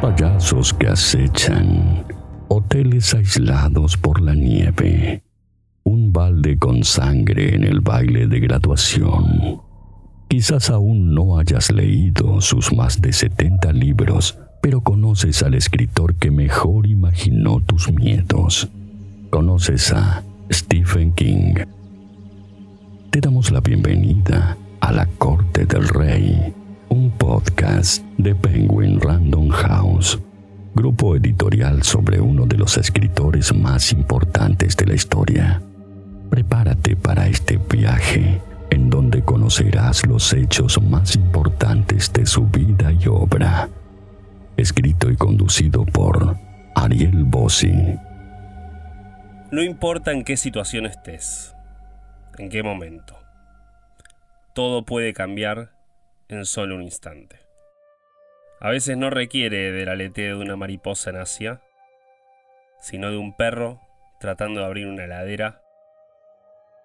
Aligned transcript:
payasos 0.00 0.72
que 0.72 0.88
acechan, 0.88 2.06
hoteles 2.48 3.12
aislados 3.12 3.98
por 3.98 4.20
la 4.20 4.34
nieve, 4.34 5.22
un 5.84 6.12
balde 6.12 6.58
con 6.58 6.84
sangre 6.84 7.54
en 7.54 7.64
el 7.64 7.80
baile 7.80 8.26
de 8.26 8.40
graduación. 8.40 9.60
Quizás 10.28 10.70
aún 10.70 11.14
no 11.14 11.38
hayas 11.38 11.70
leído 11.70 12.40
sus 12.40 12.72
más 12.72 13.02
de 13.02 13.12
70 13.12 13.72
libros, 13.72 14.38
pero 14.62 14.80
conoces 14.80 15.42
al 15.42 15.54
escritor 15.54 16.14
que 16.14 16.30
mejor 16.30 16.86
imaginó 16.86 17.60
tus 17.60 17.92
miedos. 17.92 18.68
Conoces 19.28 19.92
a 19.92 20.22
Stephen 20.50 21.12
King. 21.12 21.54
Te 23.10 23.20
damos 23.20 23.50
la 23.50 23.60
bienvenida 23.60 24.56
a 24.80 24.92
la 24.92 25.06
Corte 25.06 25.66
del 25.66 25.88
Rey, 25.88 26.54
un 26.90 27.10
podcast 27.12 28.02
de 28.18 28.34
Penguin 28.34 29.00
Random 29.00 29.48
House, 29.48 30.18
grupo 30.74 31.14
editorial 31.14 31.84
sobre 31.84 32.20
uno 32.20 32.46
de 32.46 32.56
los 32.56 32.76
escritores 32.76 33.54
más 33.54 33.92
importantes 33.92 34.76
de 34.76 34.86
la 34.86 34.94
historia. 34.94 35.62
Prepárate 36.30 36.96
para 36.96 37.28
este 37.28 37.58
viaje 37.58 38.40
en 38.70 38.90
donde 38.90 39.22
conocerás 39.22 40.04
los 40.04 40.32
hechos 40.32 40.82
más 40.82 41.14
importantes 41.14 42.12
de 42.12 42.26
su 42.26 42.46
vida 42.46 42.92
y 42.92 43.06
obra. 43.06 43.68
Escrito 44.56 45.10
y 45.10 45.16
conducido 45.16 45.84
por 45.84 46.36
Ariel 46.74 47.22
Bossi. 47.24 47.72
No 49.52 49.62
importa 49.62 50.10
en 50.10 50.24
qué 50.24 50.36
situación 50.36 50.86
estés, 50.86 51.54
en 52.36 52.48
qué 52.48 52.64
momento. 52.64 53.16
Todo 54.54 54.84
puede 54.84 55.12
cambiar 55.12 55.70
en 56.36 56.46
solo 56.46 56.74
un 56.74 56.82
instante. 56.82 57.40
A 58.60 58.70
veces 58.70 58.96
no 58.96 59.10
requiere 59.10 59.72
del 59.72 59.88
aleteo 59.88 60.38
de 60.38 60.44
una 60.44 60.56
mariposa 60.56 61.10
en 61.10 61.16
Asia, 61.16 61.62
sino 62.78 63.10
de 63.10 63.16
un 63.16 63.36
perro 63.36 63.80
tratando 64.20 64.60
de 64.60 64.66
abrir 64.66 64.86
una 64.86 65.04
heladera 65.04 65.62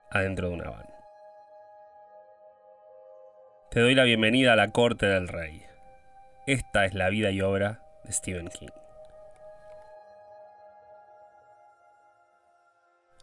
adentro 0.09 0.49
de 0.49 0.55
una 0.55 0.69
van. 0.69 0.85
Te 3.71 3.81
doy 3.81 3.93
la 3.93 4.05
bienvenida 4.05 4.53
a 4.53 4.55
la 4.55 4.71
corte 4.71 5.05
del 5.05 5.27
rey. 5.27 5.63
Esta 6.47 6.85
es 6.85 6.93
la 6.93 7.09
vida 7.09 7.31
y 7.31 7.41
obra 7.41 7.81
de 8.05 8.13
Stephen 8.13 8.47
King. 8.47 8.69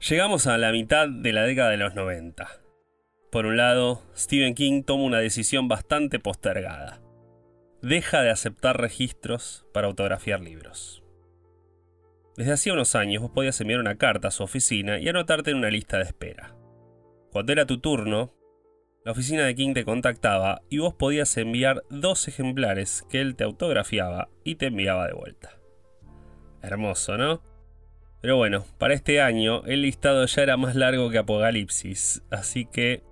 Llegamos 0.08 0.46
a 0.46 0.58
la 0.58 0.72
mitad 0.72 1.08
de 1.08 1.32
la 1.32 1.44
década 1.44 1.70
de 1.70 1.76
los 1.76 1.94
90. 1.94 2.61
Por 3.32 3.46
un 3.46 3.56
lado, 3.56 4.02
Stephen 4.14 4.54
King 4.54 4.82
toma 4.82 5.04
una 5.04 5.18
decisión 5.18 5.66
bastante 5.66 6.18
postergada. 6.18 7.00
Deja 7.80 8.20
de 8.20 8.28
aceptar 8.28 8.78
registros 8.78 9.64
para 9.72 9.86
autografiar 9.86 10.42
libros. 10.42 11.02
Desde 12.36 12.52
hacía 12.52 12.74
unos 12.74 12.94
años 12.94 13.22
vos 13.22 13.30
podías 13.30 13.58
enviar 13.62 13.80
una 13.80 13.96
carta 13.96 14.28
a 14.28 14.32
su 14.32 14.42
oficina 14.42 14.98
y 14.98 15.08
anotarte 15.08 15.50
en 15.50 15.56
una 15.56 15.70
lista 15.70 15.96
de 15.96 16.04
espera. 16.04 16.54
Cuando 17.30 17.52
era 17.52 17.64
tu 17.64 17.80
turno, 17.80 18.34
la 19.02 19.12
oficina 19.12 19.46
de 19.46 19.54
King 19.54 19.72
te 19.72 19.86
contactaba 19.86 20.60
y 20.68 20.80
vos 20.80 20.92
podías 20.92 21.34
enviar 21.38 21.84
dos 21.88 22.28
ejemplares 22.28 23.06
que 23.08 23.22
él 23.22 23.34
te 23.34 23.44
autografiaba 23.44 24.28
y 24.44 24.56
te 24.56 24.66
enviaba 24.66 25.06
de 25.06 25.14
vuelta. 25.14 25.58
Hermoso, 26.60 27.16
¿no? 27.16 27.42
Pero 28.20 28.36
bueno, 28.36 28.66
para 28.76 28.92
este 28.92 29.22
año 29.22 29.64
el 29.64 29.80
listado 29.80 30.26
ya 30.26 30.42
era 30.42 30.58
más 30.58 30.76
largo 30.76 31.08
que 31.08 31.16
Apocalipsis, 31.16 32.22
así 32.30 32.66
que 32.66 33.10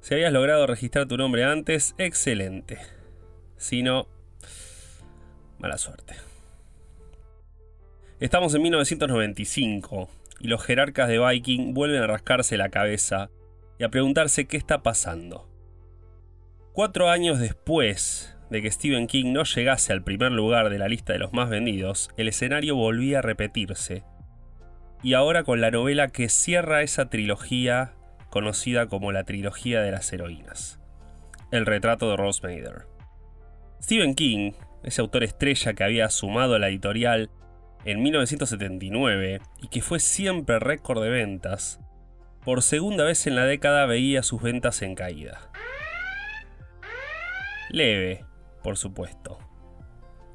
si 0.00 0.14
habías 0.14 0.32
logrado 0.32 0.66
registrar 0.66 1.06
tu 1.06 1.16
nombre 1.16 1.44
antes, 1.44 1.94
excelente. 1.98 2.78
Si 3.56 3.82
no, 3.82 4.08
mala 5.58 5.78
suerte. 5.78 6.14
Estamos 8.18 8.54
en 8.54 8.62
1995 8.62 10.08
y 10.40 10.48
los 10.48 10.62
jerarcas 10.64 11.08
de 11.08 11.18
Viking 11.18 11.74
vuelven 11.74 12.02
a 12.02 12.06
rascarse 12.06 12.56
la 12.56 12.70
cabeza 12.70 13.30
y 13.78 13.84
a 13.84 13.90
preguntarse 13.90 14.46
qué 14.46 14.56
está 14.56 14.82
pasando. 14.82 15.48
Cuatro 16.72 17.10
años 17.10 17.38
después 17.38 18.36
de 18.50 18.62
que 18.62 18.70
Stephen 18.70 19.06
King 19.06 19.32
no 19.32 19.44
llegase 19.44 19.92
al 19.92 20.02
primer 20.02 20.32
lugar 20.32 20.70
de 20.70 20.78
la 20.78 20.88
lista 20.88 21.12
de 21.12 21.18
los 21.18 21.32
más 21.32 21.48
vendidos, 21.50 22.10
el 22.16 22.28
escenario 22.28 22.74
volvía 22.74 23.18
a 23.18 23.22
repetirse. 23.22 24.04
Y 25.02 25.14
ahora 25.14 25.44
con 25.44 25.60
la 25.60 25.70
novela 25.70 26.08
que 26.08 26.28
cierra 26.28 26.82
esa 26.82 27.08
trilogía 27.08 27.94
conocida 28.30 28.86
como 28.86 29.12
la 29.12 29.24
trilogía 29.24 29.82
de 29.82 29.90
las 29.90 30.12
heroínas. 30.12 30.80
El 31.50 31.66
retrato 31.66 32.08
de 32.08 32.16
Rose 32.16 32.40
Mader. 32.42 32.86
Stephen 33.82 34.14
King, 34.14 34.52
ese 34.84 35.00
autor 35.00 35.24
estrella 35.24 35.74
que 35.74 35.84
había 35.84 36.08
sumado 36.10 36.54
a 36.54 36.58
la 36.58 36.68
editorial 36.68 37.30
en 37.84 38.02
1979 38.02 39.40
y 39.60 39.68
que 39.68 39.82
fue 39.82 40.00
siempre 40.00 40.58
récord 40.58 41.02
de 41.02 41.10
ventas, 41.10 41.80
por 42.44 42.62
segunda 42.62 43.04
vez 43.04 43.26
en 43.26 43.36
la 43.36 43.44
década 43.44 43.84
veía 43.86 44.22
sus 44.22 44.40
ventas 44.40 44.80
en 44.82 44.94
caída. 44.94 45.50
Leve, 47.68 48.24
por 48.62 48.76
supuesto. 48.76 49.38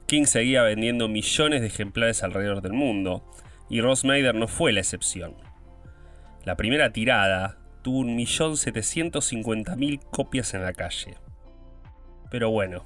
King 0.08 0.26
seguía 0.26 0.64
vendiendo 0.64 1.08
millones 1.08 1.62
de 1.62 1.68
ejemplares 1.68 2.24
alrededor 2.24 2.62
del 2.62 2.74
mundo, 2.74 3.26
y 3.70 3.82
Ross 3.82 4.04
no 4.06 4.48
fue 4.48 4.72
la 4.72 4.82
excepción. 4.82 5.36
La 6.44 6.56
primera 6.56 6.92
tirada 6.92 7.58
tuvo 7.86 8.04
1.750.000 8.04 10.00
copias 10.10 10.56
en 10.56 10.64
la 10.64 10.74
calle. 10.74 11.20
Pero 12.32 12.50
bueno, 12.50 12.84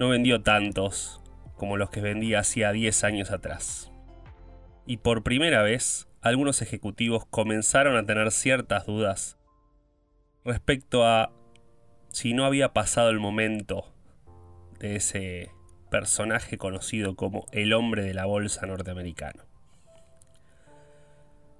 no 0.00 0.08
vendió 0.08 0.42
tantos 0.42 1.22
como 1.54 1.76
los 1.76 1.90
que 1.90 2.00
vendía 2.00 2.40
hacía 2.40 2.72
10 2.72 3.04
años 3.04 3.30
atrás. 3.30 3.92
Y 4.86 4.96
por 4.96 5.22
primera 5.22 5.62
vez, 5.62 6.08
algunos 6.20 6.62
ejecutivos 6.62 7.26
comenzaron 7.26 7.96
a 7.96 8.04
tener 8.04 8.32
ciertas 8.32 8.86
dudas 8.86 9.38
respecto 10.44 11.06
a 11.06 11.30
si 12.08 12.34
no 12.34 12.44
había 12.44 12.72
pasado 12.72 13.10
el 13.10 13.20
momento 13.20 13.94
de 14.80 14.96
ese 14.96 15.52
personaje 15.92 16.58
conocido 16.58 17.14
como 17.14 17.46
el 17.52 17.72
hombre 17.72 18.02
de 18.02 18.14
la 18.14 18.24
bolsa 18.24 18.66
norteamericano. 18.66 19.44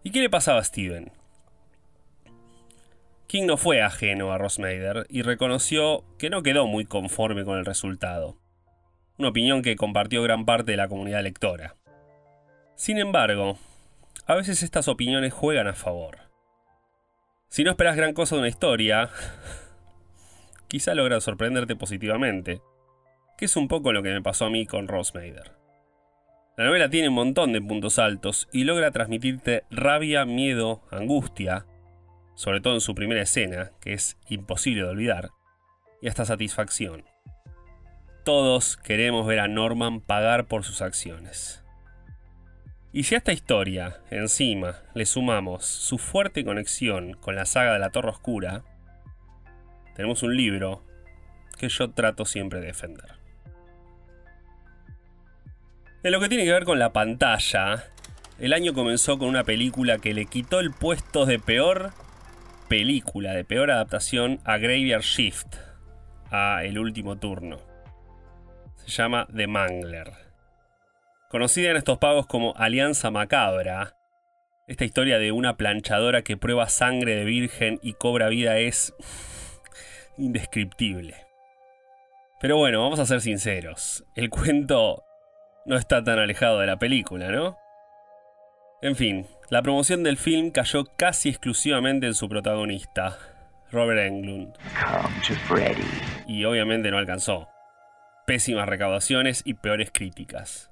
¿Y 0.02 0.10
qué 0.10 0.22
le 0.22 0.28
pasaba 0.28 0.58
a 0.58 0.64
Steven? 0.64 1.12
King 3.26 3.46
no 3.46 3.56
fue 3.56 3.82
ajeno 3.82 4.32
a 4.32 4.38
Mader 4.38 5.06
y 5.08 5.22
reconoció 5.22 6.04
que 6.16 6.30
no 6.30 6.42
quedó 6.42 6.66
muy 6.66 6.84
conforme 6.84 7.44
con 7.44 7.58
el 7.58 7.64
resultado, 7.64 8.38
una 9.18 9.30
opinión 9.30 9.62
que 9.62 9.74
compartió 9.74 10.22
gran 10.22 10.44
parte 10.44 10.72
de 10.72 10.76
la 10.76 10.88
comunidad 10.88 11.24
lectora. 11.24 11.74
Sin 12.76 12.98
embargo, 12.98 13.58
a 14.26 14.34
veces 14.36 14.62
estas 14.62 14.86
opiniones 14.86 15.32
juegan 15.32 15.66
a 15.66 15.72
favor. 15.72 16.18
Si 17.48 17.64
no 17.64 17.70
esperas 17.70 17.96
gran 17.96 18.12
cosa 18.12 18.36
de 18.36 18.42
una 18.42 18.48
historia, 18.48 19.10
quizá 20.68 20.94
logra 20.94 21.20
sorprenderte 21.20 21.74
positivamente, 21.74 22.60
que 23.36 23.46
es 23.46 23.56
un 23.56 23.66
poco 23.66 23.92
lo 23.92 24.04
que 24.04 24.12
me 24.12 24.22
pasó 24.22 24.46
a 24.46 24.50
mí 24.50 24.66
con 24.66 24.86
Mader. 24.86 25.52
La 26.56 26.64
novela 26.64 26.88
tiene 26.88 27.08
un 27.08 27.14
montón 27.14 27.52
de 27.52 27.60
puntos 27.60 27.98
altos 27.98 28.48
y 28.52 28.64
logra 28.64 28.92
transmitirte 28.92 29.64
rabia, 29.70 30.24
miedo, 30.24 30.82
angustia, 30.90 31.66
sobre 32.36 32.60
todo 32.60 32.74
en 32.74 32.80
su 32.80 32.94
primera 32.94 33.22
escena, 33.22 33.72
que 33.80 33.94
es 33.94 34.16
imposible 34.28 34.82
de 34.82 34.90
olvidar, 34.90 35.30
y 36.00 36.08
hasta 36.08 36.24
satisfacción. 36.24 37.04
Todos 38.24 38.76
queremos 38.76 39.26
ver 39.26 39.40
a 39.40 39.48
Norman 39.48 40.00
pagar 40.00 40.46
por 40.46 40.62
sus 40.62 40.82
acciones. 40.82 41.64
Y 42.92 43.02
si 43.04 43.14
a 43.14 43.18
esta 43.18 43.32
historia, 43.32 44.00
encima, 44.10 44.76
le 44.94 45.06
sumamos 45.06 45.64
su 45.64 45.98
fuerte 45.98 46.44
conexión 46.44 47.14
con 47.14 47.34
la 47.34 47.46
saga 47.46 47.72
de 47.72 47.78
la 47.78 47.90
Torre 47.90 48.10
Oscura, 48.10 48.64
tenemos 49.94 50.22
un 50.22 50.36
libro 50.36 50.84
que 51.58 51.68
yo 51.68 51.90
trato 51.90 52.24
siempre 52.26 52.60
de 52.60 52.66
defender. 52.66 53.16
En 56.02 56.12
lo 56.12 56.20
que 56.20 56.28
tiene 56.28 56.44
que 56.44 56.52
ver 56.52 56.64
con 56.64 56.78
la 56.78 56.92
pantalla, 56.92 57.84
el 58.38 58.52
año 58.52 58.74
comenzó 58.74 59.18
con 59.18 59.28
una 59.28 59.44
película 59.44 59.98
que 59.98 60.12
le 60.12 60.26
quitó 60.26 60.60
el 60.60 60.70
puesto 60.70 61.24
de 61.24 61.38
peor 61.38 61.92
película, 62.68 63.32
de 63.32 63.44
peor 63.44 63.70
adaptación 63.70 64.40
a 64.44 64.58
Graveyard 64.58 65.02
Shift, 65.02 65.56
a 66.30 66.64
El 66.64 66.78
último 66.78 67.16
turno. 67.16 67.58
Se 68.76 68.88
llama 68.88 69.26
The 69.34 69.46
Mangler. 69.46 70.12
Conocida 71.28 71.70
en 71.70 71.76
estos 71.76 71.98
pagos 71.98 72.26
como 72.26 72.54
Alianza 72.56 73.10
Macabra, 73.10 73.96
esta 74.66 74.84
historia 74.84 75.18
de 75.18 75.32
una 75.32 75.56
planchadora 75.56 76.22
que 76.22 76.36
prueba 76.36 76.68
sangre 76.68 77.14
de 77.14 77.24
virgen 77.24 77.78
y 77.82 77.94
cobra 77.94 78.28
vida 78.28 78.58
es 78.58 78.94
indescriptible. 80.18 81.14
Pero 82.40 82.56
bueno, 82.56 82.82
vamos 82.82 82.98
a 82.98 83.06
ser 83.06 83.20
sinceros, 83.20 84.04
el 84.14 84.30
cuento 84.30 85.04
no 85.64 85.76
está 85.76 86.04
tan 86.04 86.18
alejado 86.18 86.60
de 86.60 86.66
la 86.66 86.78
película, 86.78 87.30
¿no? 87.30 87.56
En 88.82 88.94
fin, 88.94 89.26
la 89.48 89.62
promoción 89.62 90.02
del 90.02 90.16
film 90.16 90.50
cayó 90.50 90.84
casi 90.96 91.30
exclusivamente 91.30 92.06
en 92.06 92.14
su 92.14 92.28
protagonista, 92.28 93.18
Robert 93.70 94.00
Englund. 94.00 94.54
Y 96.26 96.44
obviamente 96.44 96.90
no 96.90 96.98
alcanzó. 96.98 97.48
pésimas 98.26 98.68
recaudaciones 98.68 99.42
y 99.44 99.54
peores 99.54 99.90
críticas. 99.92 100.70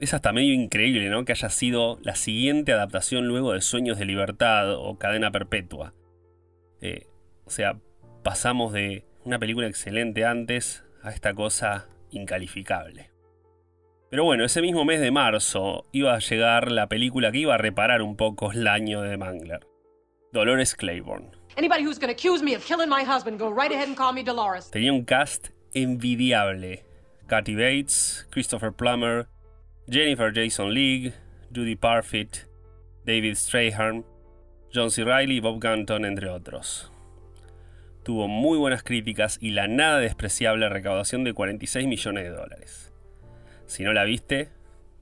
Es 0.00 0.12
hasta 0.12 0.32
medio 0.32 0.52
increíble, 0.52 1.08
¿no? 1.08 1.24
Que 1.24 1.32
haya 1.32 1.48
sido 1.48 2.00
la 2.02 2.16
siguiente 2.16 2.72
adaptación 2.72 3.28
luego 3.28 3.52
de 3.52 3.60
Sueños 3.60 3.98
de 3.98 4.04
Libertad 4.04 4.74
o 4.74 4.98
Cadena 4.98 5.30
Perpetua. 5.30 5.94
Eh, 6.80 7.06
o 7.44 7.50
sea, 7.50 7.78
pasamos 8.24 8.72
de 8.72 9.04
una 9.24 9.38
película 9.38 9.68
excelente 9.68 10.24
antes 10.24 10.84
a 11.02 11.10
esta 11.10 11.34
cosa 11.34 11.86
incalificable. 12.10 13.13
Pero 14.14 14.22
bueno, 14.22 14.44
ese 14.44 14.62
mismo 14.62 14.84
mes 14.84 15.00
de 15.00 15.10
marzo 15.10 15.86
iba 15.90 16.14
a 16.14 16.20
llegar 16.20 16.70
la 16.70 16.88
película 16.88 17.32
que 17.32 17.38
iba 17.38 17.56
a 17.56 17.58
reparar 17.58 18.00
un 18.00 18.14
poco 18.14 18.52
el 18.52 18.68
año 18.68 19.00
de 19.00 19.16
Mangler. 19.16 19.66
Dolores 20.32 20.76
Claiborne. 20.76 21.32
Tenía 24.70 24.92
un 24.92 25.04
cast 25.04 25.48
envidiable. 25.72 26.84
Kathy 27.26 27.56
Bates, 27.56 28.28
Christopher 28.30 28.72
Plummer, 28.72 29.26
Jennifer 29.90 30.32
Jason 30.32 30.72
Leigh, 30.72 31.12
Judy 31.52 31.74
Parfitt, 31.74 32.36
David 33.04 33.34
Strahan, 33.34 34.04
John 34.72 34.92
C. 34.92 35.02
Reilly 35.02 35.38
y 35.38 35.40
Bob 35.40 35.58
Ganton, 35.58 36.04
entre 36.04 36.28
otros. 36.28 36.92
Tuvo 38.04 38.28
muy 38.28 38.58
buenas 38.58 38.84
críticas 38.84 39.38
y 39.40 39.50
la 39.50 39.66
nada 39.66 39.98
despreciable 39.98 40.68
recaudación 40.68 41.24
de 41.24 41.34
46 41.34 41.88
millones 41.88 42.22
de 42.22 42.30
dólares. 42.30 42.93
Si 43.66 43.82
no 43.82 43.92
la 43.92 44.04
viste, 44.04 44.50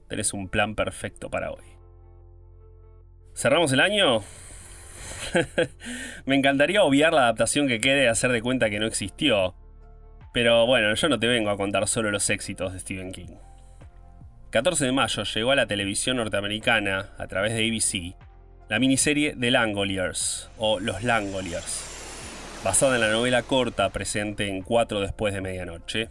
tenés 0.07 0.33
un 0.33 0.49
plan 0.49 0.75
perfecto 0.75 1.29
para 1.29 1.51
hoy. 1.51 1.63
¿Cerramos 3.35 3.73
el 3.73 3.79
año? 3.79 4.23
Me 6.25 6.35
encantaría 6.35 6.83
obviar 6.83 7.13
la 7.13 7.23
adaptación 7.23 7.67
que 7.67 7.79
quede 7.79 8.03
y 8.03 8.07
hacer 8.07 8.31
de 8.31 8.41
cuenta 8.41 8.69
que 8.69 8.79
no 8.79 8.85
existió. 8.85 9.55
Pero 10.33 10.65
bueno, 10.65 10.93
yo 10.93 11.09
no 11.09 11.19
te 11.19 11.27
vengo 11.27 11.49
a 11.49 11.57
contar 11.57 11.87
solo 11.87 12.11
los 12.11 12.29
éxitos 12.29 12.73
de 12.73 12.79
Stephen 12.79 13.11
King. 13.11 13.35
14 14.49 14.85
de 14.85 14.91
mayo 14.91 15.23
llegó 15.23 15.51
a 15.51 15.55
la 15.55 15.65
televisión 15.65 16.17
norteamericana, 16.17 17.09
a 17.17 17.27
través 17.27 17.53
de 17.53 17.67
ABC, 17.67 18.15
la 18.69 18.79
miniserie 18.79 19.35
The 19.35 19.49
Langoliers, 19.49 20.49
o 20.57 20.79
Los 20.79 21.03
Langoliers, 21.03 22.61
basada 22.63 22.95
en 22.95 23.01
la 23.01 23.11
novela 23.11 23.41
corta 23.41 23.89
presente 23.89 24.47
en 24.47 24.61
4 24.61 25.01
después 25.01 25.33
de 25.33 25.41
medianoche, 25.41 26.09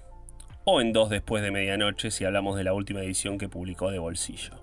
o 0.65 0.81
en 0.81 0.93
2 0.93 1.11
después 1.11 1.43
de 1.43 1.51
medianoche 1.51 2.11
si 2.11 2.25
hablamos 2.25 2.57
de 2.57 2.65
la 2.65 2.75
última 2.75 3.03
edición 3.03 3.39
que 3.39 3.49
publicó 3.49 3.91
de 3.91 3.99
bolsillo. 3.99 4.63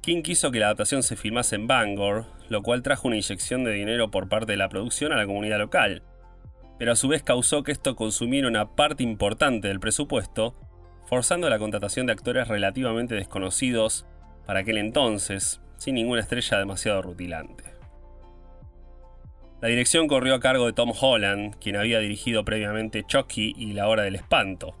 King 0.00 0.22
quiso 0.22 0.50
que 0.50 0.58
la 0.58 0.66
adaptación 0.66 1.02
se 1.02 1.16
filmase 1.16 1.56
en 1.56 1.66
Bangor, 1.66 2.26
lo 2.48 2.62
cual 2.62 2.82
trajo 2.82 3.08
una 3.08 3.16
inyección 3.16 3.64
de 3.64 3.72
dinero 3.72 4.10
por 4.10 4.28
parte 4.28 4.52
de 4.52 4.58
la 4.58 4.68
producción 4.68 5.12
a 5.12 5.16
la 5.16 5.26
comunidad 5.26 5.58
local, 5.58 6.02
pero 6.78 6.92
a 6.92 6.96
su 6.96 7.08
vez 7.08 7.22
causó 7.22 7.62
que 7.62 7.72
esto 7.72 7.96
consumiera 7.96 8.48
una 8.48 8.74
parte 8.74 9.02
importante 9.02 9.68
del 9.68 9.80
presupuesto 9.80 10.54
forzando 11.06 11.48
la 11.48 11.58
contratación 11.58 12.06
de 12.06 12.12
actores 12.12 12.48
relativamente 12.48 13.14
desconocidos 13.14 14.06
para 14.46 14.60
aquel 14.60 14.78
entonces, 14.78 15.60
sin 15.76 15.94
ninguna 15.94 16.20
estrella 16.20 16.58
demasiado 16.58 17.02
rutilante. 17.02 17.73
La 19.60 19.68
dirección 19.68 20.08
corrió 20.08 20.34
a 20.34 20.40
cargo 20.40 20.66
de 20.66 20.72
Tom 20.72 20.92
Holland, 20.98 21.56
quien 21.58 21.76
había 21.76 21.98
dirigido 22.00 22.44
previamente 22.44 23.04
Chucky 23.04 23.54
y 23.56 23.72
La 23.72 23.88
Hora 23.88 24.02
del 24.02 24.16
Espanto. 24.16 24.76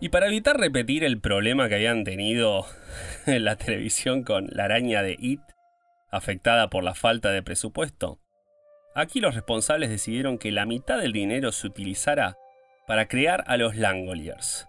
Y 0.00 0.10
para 0.10 0.26
evitar 0.26 0.58
repetir 0.58 1.04
el 1.04 1.20
problema 1.20 1.68
que 1.68 1.76
habían 1.76 2.04
tenido 2.04 2.66
en 3.26 3.44
la 3.44 3.56
televisión 3.56 4.22
con 4.22 4.48
la 4.50 4.64
araña 4.64 5.02
de 5.02 5.16
It, 5.18 5.40
afectada 6.10 6.68
por 6.68 6.84
la 6.84 6.94
falta 6.94 7.30
de 7.30 7.42
presupuesto, 7.42 8.20
aquí 8.94 9.20
los 9.20 9.34
responsables 9.34 9.90
decidieron 9.90 10.38
que 10.38 10.52
la 10.52 10.66
mitad 10.66 10.98
del 10.98 11.12
dinero 11.12 11.52
se 11.52 11.66
utilizara 11.66 12.36
para 12.86 13.08
crear 13.08 13.44
a 13.46 13.56
los 13.56 13.76
Langoliers. 13.76 14.68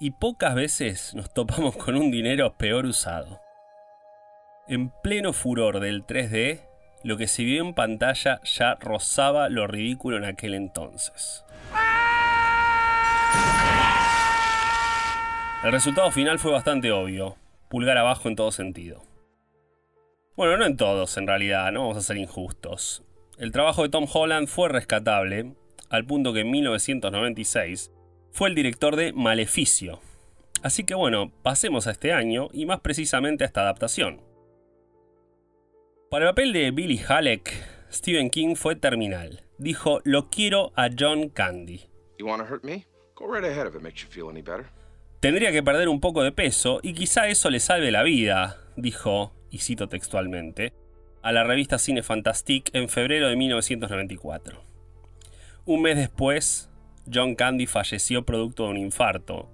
Y 0.00 0.12
pocas 0.12 0.54
veces 0.54 1.14
nos 1.14 1.32
topamos 1.32 1.76
con 1.76 1.96
un 1.96 2.10
dinero 2.10 2.56
peor 2.56 2.86
usado. 2.86 3.40
En 4.68 4.90
pleno 5.02 5.32
furor 5.32 5.80
del 5.80 6.04
3D, 6.04 6.65
lo 7.06 7.16
que 7.16 7.28
se 7.28 7.44
vio 7.44 7.62
en 7.62 7.72
pantalla 7.72 8.40
ya 8.42 8.74
rozaba 8.80 9.48
lo 9.48 9.68
ridículo 9.68 10.16
en 10.16 10.24
aquel 10.24 10.54
entonces. 10.54 11.44
El 15.62 15.70
resultado 15.70 16.10
final 16.10 16.40
fue 16.40 16.50
bastante 16.50 16.90
obvio, 16.90 17.36
pulgar 17.68 17.96
abajo 17.96 18.28
en 18.28 18.34
todo 18.34 18.50
sentido. 18.50 19.04
Bueno, 20.36 20.56
no 20.56 20.66
en 20.66 20.76
todos 20.76 21.16
en 21.16 21.28
realidad, 21.28 21.70
no 21.70 21.82
vamos 21.82 21.96
a 21.96 22.02
ser 22.02 22.16
injustos. 22.16 23.04
El 23.38 23.52
trabajo 23.52 23.84
de 23.84 23.88
Tom 23.88 24.06
Holland 24.12 24.48
fue 24.48 24.68
rescatable, 24.68 25.52
al 25.88 26.06
punto 26.06 26.32
que 26.32 26.40
en 26.40 26.50
1996 26.50 27.92
fue 28.32 28.48
el 28.48 28.56
director 28.56 28.96
de 28.96 29.12
Maleficio. 29.12 30.00
Así 30.64 30.82
que 30.82 30.96
bueno, 30.96 31.30
pasemos 31.44 31.86
a 31.86 31.92
este 31.92 32.12
año 32.12 32.48
y 32.52 32.66
más 32.66 32.80
precisamente 32.80 33.44
a 33.44 33.46
esta 33.46 33.60
adaptación. 33.60 34.20
Para 36.10 36.26
el 36.26 36.30
papel 36.30 36.52
de 36.52 36.70
Billy 36.70 37.00
Halleck, 37.06 37.52
Stephen 37.92 38.30
King 38.30 38.54
fue 38.54 38.76
terminal. 38.76 39.42
Dijo, 39.58 40.00
lo 40.04 40.30
quiero 40.30 40.72
a 40.76 40.88
John 40.96 41.30
Candy. 41.30 41.80
Tendría 45.18 45.50
que 45.50 45.64
perder 45.64 45.88
un 45.88 46.00
poco 46.00 46.22
de 46.22 46.30
peso 46.30 46.78
y 46.80 46.94
quizá 46.94 47.26
eso 47.26 47.50
le 47.50 47.58
salve 47.58 47.90
la 47.90 48.04
vida, 48.04 48.56
dijo, 48.76 49.32
y 49.50 49.58
cito 49.58 49.88
textualmente, 49.88 50.72
a 51.22 51.32
la 51.32 51.42
revista 51.42 51.76
Cine 51.76 52.04
Fantastique 52.04 52.70
en 52.78 52.88
febrero 52.88 53.26
de 53.26 53.34
1994. 53.34 54.62
Un 55.64 55.82
mes 55.82 55.96
después, 55.96 56.70
John 57.12 57.34
Candy 57.34 57.66
falleció 57.66 58.24
producto 58.24 58.62
de 58.64 58.70
un 58.70 58.76
infarto. 58.76 59.48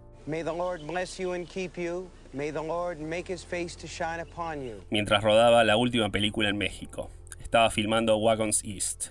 Mientras 4.90 5.22
rodaba 5.22 5.64
la 5.64 5.76
última 5.76 6.10
película 6.10 6.48
en 6.48 6.56
México. 6.56 7.10
Estaba 7.42 7.68
filmando 7.70 8.16
Wagons 8.16 8.64
East. 8.64 9.08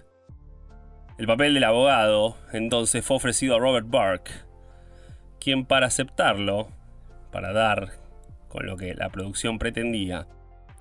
El 1.19 1.27
papel 1.27 1.53
del 1.53 1.65
abogado 1.65 2.35
entonces 2.51 3.05
fue 3.05 3.17
ofrecido 3.17 3.55
a 3.55 3.59
Robert 3.59 3.85
Burke, 3.87 4.31
quien 5.39 5.65
para 5.65 5.85
aceptarlo, 5.85 6.69
para 7.31 7.53
dar 7.53 7.91
con 8.47 8.65
lo 8.65 8.75
que 8.75 8.95
la 8.95 9.09
producción 9.09 9.59
pretendía, 9.59 10.27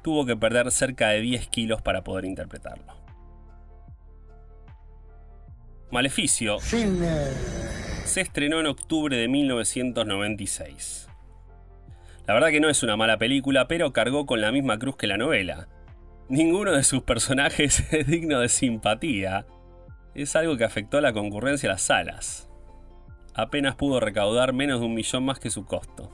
tuvo 0.03 0.25
que 0.25 0.37
perder 0.37 0.71
cerca 0.71 1.09
de 1.09 1.21
10 1.21 1.49
kilos 1.49 1.83
para 1.83 2.03
poder 2.03 2.25
interpretarlo. 2.25 2.95
Maleficio 5.91 6.59
se 6.61 8.21
estrenó 8.21 8.61
en 8.61 8.67
octubre 8.67 9.17
de 9.17 9.29
1996. 9.29 11.10
La 12.31 12.35
verdad 12.35 12.51
que 12.51 12.61
no 12.61 12.69
es 12.69 12.85
una 12.85 12.97
mala 12.97 13.19
película, 13.19 13.67
pero 13.67 13.93
cargó 13.93 14.25
con 14.25 14.41
la 14.41 14.53
misma 14.53 14.79
cruz 14.79 14.95
que 14.97 15.09
la 15.09 15.17
novela. 15.17 15.67
Ninguno 16.29 16.71
de 16.71 16.85
sus 16.85 17.03
personajes 17.03 17.85
es 17.93 18.07
digno 18.07 18.39
de 18.39 18.49
simpatía. 18.49 19.47
Es 20.15 20.37
algo 20.37 20.57
que 20.57 20.63
afectó 20.63 20.99
a 20.99 21.01
la 21.01 21.13
concurrencia 21.13 21.69
a 21.69 21.73
las 21.73 21.83
salas. 21.83 22.49
Apenas 23.35 23.75
pudo 23.75 23.99
recaudar 23.99 24.53
menos 24.53 24.79
de 24.79 24.87
un 24.87 24.95
millón 24.95 25.25
más 25.25 25.41
que 25.41 25.51
su 25.51 25.65
costo. 25.65 26.09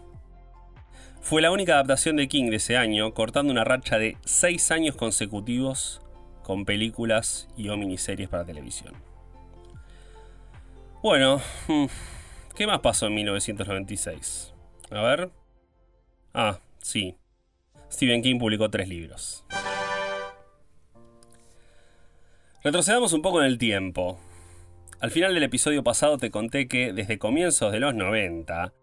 Fue 1.20 1.42
la 1.42 1.50
única 1.50 1.74
adaptación 1.74 2.16
de 2.16 2.28
King 2.28 2.48
de 2.48 2.56
ese 2.56 2.78
año, 2.78 3.12
cortando 3.12 3.52
una 3.52 3.64
racha 3.64 3.98
de 3.98 4.16
seis 4.24 4.70
años 4.70 4.96
consecutivos 4.96 6.00
con 6.42 6.64
películas 6.64 7.46
y 7.58 7.68
o 7.68 7.76
miniseries 7.76 8.30
para 8.30 8.46
televisión. 8.46 8.94
Bueno, 11.02 11.42
hmm, 11.68 11.84
¿qué 12.54 12.66
más 12.66 12.80
pasó 12.80 13.06
en 13.06 13.16
1996? 13.16 14.54
A 14.90 15.02
ver. 15.02 15.30
Ah, 16.38 16.58
sí. 16.82 17.16
Stephen 17.90 18.20
King 18.20 18.38
publicó 18.38 18.68
tres 18.68 18.88
libros. 18.90 19.42
Retrocedamos 22.62 23.14
un 23.14 23.22
poco 23.22 23.40
en 23.40 23.46
el 23.46 23.56
tiempo. 23.56 24.20
Al 25.00 25.10
final 25.10 25.32
del 25.32 25.44
episodio 25.44 25.82
pasado 25.82 26.18
te 26.18 26.30
conté 26.30 26.68
que 26.68 26.92
desde 26.92 27.18
comienzos 27.18 27.72
de 27.72 27.80
los 27.80 27.94
90, 27.94 28.74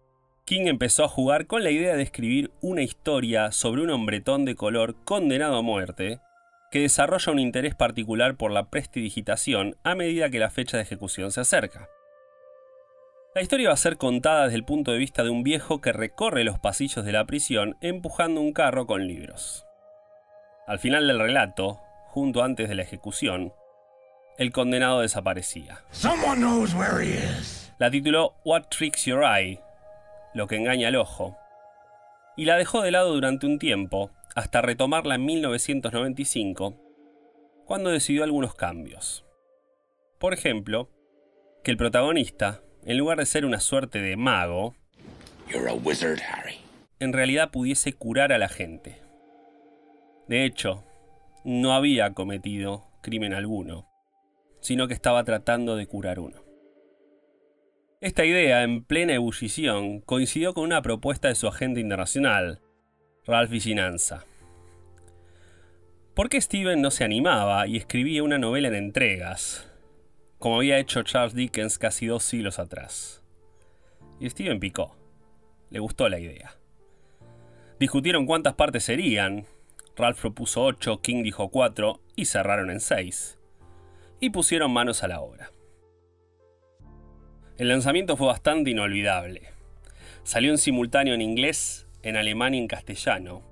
King 0.44 0.66
empezó 0.66 1.04
a 1.04 1.08
jugar 1.08 1.46
con 1.46 1.62
la 1.62 1.70
idea 1.70 1.94
de 1.94 2.02
escribir 2.02 2.50
una 2.60 2.82
historia 2.82 3.52
sobre 3.52 3.82
un 3.82 3.90
hombretón 3.90 4.44
de 4.44 4.56
color 4.56 4.96
condenado 5.04 5.56
a 5.56 5.62
muerte 5.62 6.18
que 6.72 6.80
desarrolla 6.80 7.30
un 7.30 7.38
interés 7.38 7.76
particular 7.76 8.34
por 8.36 8.50
la 8.50 8.68
prestidigitación 8.68 9.76
a 9.84 9.94
medida 9.94 10.28
que 10.28 10.40
la 10.40 10.50
fecha 10.50 10.76
de 10.76 10.82
ejecución 10.82 11.30
se 11.30 11.42
acerca. 11.42 11.88
La 13.34 13.42
historia 13.42 13.70
va 13.70 13.74
a 13.74 13.76
ser 13.76 13.96
contada 13.96 14.44
desde 14.44 14.54
el 14.54 14.64
punto 14.64 14.92
de 14.92 14.98
vista 14.98 15.24
de 15.24 15.30
un 15.30 15.42
viejo 15.42 15.80
que 15.80 15.92
recorre 15.92 16.44
los 16.44 16.60
pasillos 16.60 17.04
de 17.04 17.10
la 17.10 17.24
prisión 17.24 17.76
empujando 17.80 18.40
un 18.40 18.52
carro 18.52 18.86
con 18.86 19.08
libros. 19.08 19.66
Al 20.68 20.78
final 20.78 21.08
del 21.08 21.18
relato, 21.18 21.80
junto 22.06 22.44
antes 22.44 22.68
de 22.68 22.76
la 22.76 22.82
ejecución, 22.82 23.52
el 24.38 24.52
condenado 24.52 25.00
desaparecía. 25.00 25.82
La 27.78 27.90
tituló 27.90 28.36
What 28.44 28.66
Tricks 28.68 29.04
Your 29.06 29.24
Eye, 29.24 29.60
lo 30.32 30.46
que 30.46 30.54
engaña 30.54 30.86
al 30.86 30.96
ojo, 30.96 31.36
y 32.36 32.44
la 32.44 32.56
dejó 32.56 32.82
de 32.82 32.92
lado 32.92 33.14
durante 33.14 33.46
un 33.46 33.58
tiempo, 33.58 34.12
hasta 34.36 34.62
retomarla 34.62 35.16
en 35.16 35.24
1995, 35.24 36.76
cuando 37.64 37.90
decidió 37.90 38.22
algunos 38.22 38.54
cambios. 38.54 39.24
Por 40.20 40.34
ejemplo, 40.34 40.88
que 41.64 41.72
el 41.72 41.76
protagonista 41.76 42.63
en 42.86 42.98
lugar 42.98 43.18
de 43.18 43.26
ser 43.26 43.44
una 43.44 43.60
suerte 43.60 44.00
de 44.00 44.16
mago, 44.16 44.74
en 47.00 47.12
realidad 47.12 47.50
pudiese 47.50 47.92
curar 47.92 48.32
a 48.32 48.38
la 48.38 48.48
gente. 48.48 49.00
De 50.28 50.44
hecho, 50.44 50.84
no 51.44 51.74
había 51.74 52.12
cometido 52.14 52.86
crimen 53.02 53.34
alguno, 53.34 53.88
sino 54.60 54.88
que 54.88 54.94
estaba 54.94 55.24
tratando 55.24 55.76
de 55.76 55.86
curar 55.86 56.18
uno. 56.18 56.42
Esta 58.00 58.24
idea, 58.24 58.62
en 58.62 58.84
plena 58.84 59.14
ebullición, 59.14 60.00
coincidió 60.00 60.52
con 60.52 60.64
una 60.64 60.82
propuesta 60.82 61.28
de 61.28 61.34
su 61.34 61.48
agente 61.48 61.80
internacional, 61.80 62.60
Ralph 63.26 63.50
Vicinanza. 63.50 64.24
¿Por 66.14 66.28
qué 66.28 66.40
Steven 66.40 66.80
no 66.80 66.90
se 66.90 67.04
animaba 67.04 67.66
y 67.66 67.76
escribía 67.76 68.22
una 68.22 68.38
novela 68.38 68.68
en 68.68 68.74
entregas, 68.74 69.73
como 70.38 70.56
había 70.56 70.78
hecho 70.78 71.02
Charles 71.02 71.34
Dickens 71.34 71.78
casi 71.78 72.06
dos 72.06 72.24
siglos 72.24 72.58
atrás? 72.58 73.22
Y 74.20 74.28
Steven 74.28 74.60
picó. 74.60 74.96
Le 75.70 75.80
gustó 75.80 76.08
la 76.08 76.18
idea. 76.18 76.56
Discutieron 77.78 78.26
cuántas 78.26 78.54
partes 78.54 78.84
serían, 78.84 79.46
Ralph 79.96 80.20
propuso 80.20 80.64
8, 80.64 81.00
King 81.00 81.22
dijo 81.22 81.50
4 81.50 82.00
y 82.16 82.24
cerraron 82.24 82.70
en 82.70 82.80
6. 82.80 83.38
Y 84.20 84.30
pusieron 84.30 84.72
manos 84.72 85.02
a 85.02 85.08
la 85.08 85.20
obra. 85.20 85.50
El 87.58 87.68
lanzamiento 87.68 88.16
fue 88.16 88.26
bastante 88.26 88.70
inolvidable. 88.70 89.42
Salió 90.24 90.50
en 90.50 90.58
simultáneo 90.58 91.14
en 91.14 91.22
inglés, 91.22 91.86
en 92.02 92.16
alemán 92.16 92.54
y 92.54 92.58
en 92.58 92.66
castellano. 92.66 93.42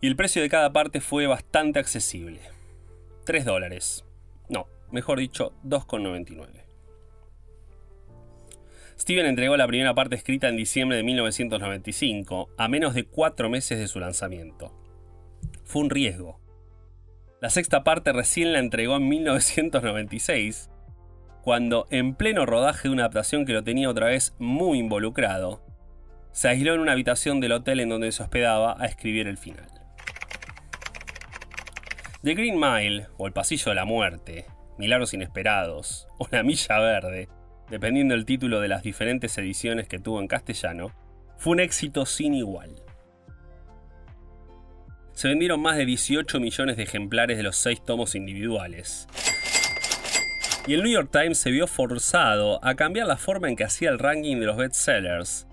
Y 0.00 0.08
el 0.08 0.16
precio 0.16 0.42
de 0.42 0.48
cada 0.48 0.72
parte 0.72 1.00
fue 1.00 1.26
bastante 1.26 1.78
accesible. 1.78 2.40
3 3.24 3.44
dólares. 3.44 4.04
No, 4.48 4.66
mejor 4.92 5.18
dicho, 5.18 5.52
2,99. 5.64 6.64
Steven 8.98 9.26
entregó 9.26 9.56
la 9.56 9.66
primera 9.66 9.94
parte 9.94 10.14
escrita 10.14 10.48
en 10.48 10.56
diciembre 10.56 10.96
de 10.96 11.02
1995, 11.02 12.50
a 12.56 12.68
menos 12.68 12.94
de 12.94 13.04
4 13.04 13.48
meses 13.48 13.78
de 13.78 13.88
su 13.88 13.98
lanzamiento 13.98 14.72
fue 15.64 15.82
un 15.82 15.90
riesgo. 15.90 16.38
La 17.40 17.50
sexta 17.50 17.82
parte 17.82 18.12
recién 18.12 18.52
la 18.52 18.58
entregó 18.58 18.96
en 18.96 19.08
1996, 19.08 20.70
cuando, 21.42 21.86
en 21.90 22.14
pleno 22.14 22.46
rodaje 22.46 22.88
de 22.88 22.94
una 22.94 23.04
adaptación 23.04 23.46
que 23.46 23.52
lo 23.52 23.64
tenía 23.64 23.88
otra 23.88 24.06
vez 24.06 24.34
muy 24.38 24.78
involucrado, 24.78 25.62
se 26.30 26.48
aisló 26.48 26.74
en 26.74 26.80
una 26.80 26.92
habitación 26.92 27.40
del 27.40 27.52
hotel 27.52 27.80
en 27.80 27.88
donde 27.88 28.12
se 28.12 28.22
hospedaba 28.22 28.76
a 28.78 28.86
escribir 28.86 29.26
el 29.26 29.38
final. 29.38 29.66
The 32.22 32.34
Green 32.34 32.60
Mile, 32.60 33.06
o 33.16 33.26
El 33.26 33.32
Pasillo 33.32 33.70
de 33.70 33.74
la 33.74 33.84
Muerte, 33.84 34.44
Milagros 34.82 35.14
Inesperados, 35.14 36.06
o 36.18 36.28
La 36.30 36.42
Milla 36.42 36.78
Verde, 36.78 37.28
dependiendo 37.70 38.14
del 38.14 38.26
título 38.26 38.60
de 38.60 38.68
las 38.68 38.82
diferentes 38.82 39.38
ediciones 39.38 39.88
que 39.88 39.98
tuvo 39.98 40.20
en 40.20 40.28
castellano, 40.28 40.92
fue 41.38 41.52
un 41.52 41.60
éxito 41.60 42.04
sin 42.04 42.34
igual 42.34 42.82
se 45.14 45.28
vendieron 45.28 45.60
más 45.60 45.76
de 45.76 45.86
18 45.86 46.40
millones 46.40 46.76
de 46.76 46.82
ejemplares 46.82 47.36
de 47.36 47.42
los 47.42 47.56
seis 47.56 47.80
tomos 47.84 48.14
individuales. 48.14 49.06
Y 50.66 50.74
el 50.74 50.82
New 50.82 50.92
York 50.92 51.10
Times 51.12 51.38
se 51.38 51.50
vio 51.50 51.66
forzado 51.66 52.64
a 52.64 52.74
cambiar 52.74 53.06
la 53.06 53.16
forma 53.16 53.48
en 53.48 53.56
que 53.56 53.64
hacía 53.64 53.90
el 53.90 53.98
ranking 53.98 54.38
de 54.38 54.46
los 54.46 54.56
bestsellers, 54.56 55.46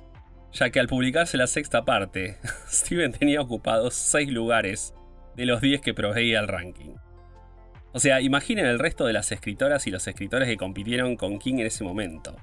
ya 0.54 0.70
que 0.70 0.80
al 0.80 0.88
publicarse 0.88 1.38
la 1.38 1.48
sexta 1.48 1.84
parte, 1.84 2.38
Steven 2.70 3.12
tenía 3.12 3.42
ocupados 3.42 3.96
6 3.96 4.30
lugares 4.30 4.94
de 5.36 5.46
los 5.46 5.62
10 5.62 5.82
que 5.82 5.94
proveía 5.94 6.40
el 6.40 6.48
ranking. 6.48 6.96
O 7.92 8.00
sea, 8.00 8.22
imaginen 8.22 8.66
el 8.66 8.80
resto 8.80 9.06
de 9.06 9.14
las 9.14 9.32
escritoras 9.32 9.88
y 9.88 9.92
los 9.92 10.08
escritores 10.08 10.48
que 10.48 10.58
compitieron 10.58 11.16
con 11.16 11.40
King 11.40 11.56
en 11.56 11.66
ese 11.66 11.84
momento. 11.84 12.36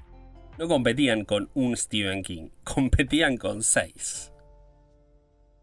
No 0.57 0.67
competían 0.67 1.23
con 1.23 1.49
un 1.53 1.77
Stephen 1.77 2.23
King, 2.23 2.49
competían 2.63 3.37
con 3.37 3.63
6. 3.63 4.33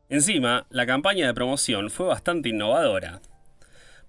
Encima, 0.08 0.66
la 0.70 0.86
campaña 0.86 1.26
de 1.26 1.34
promoción 1.34 1.90
fue 1.90 2.06
bastante 2.06 2.48
innovadora. 2.48 3.20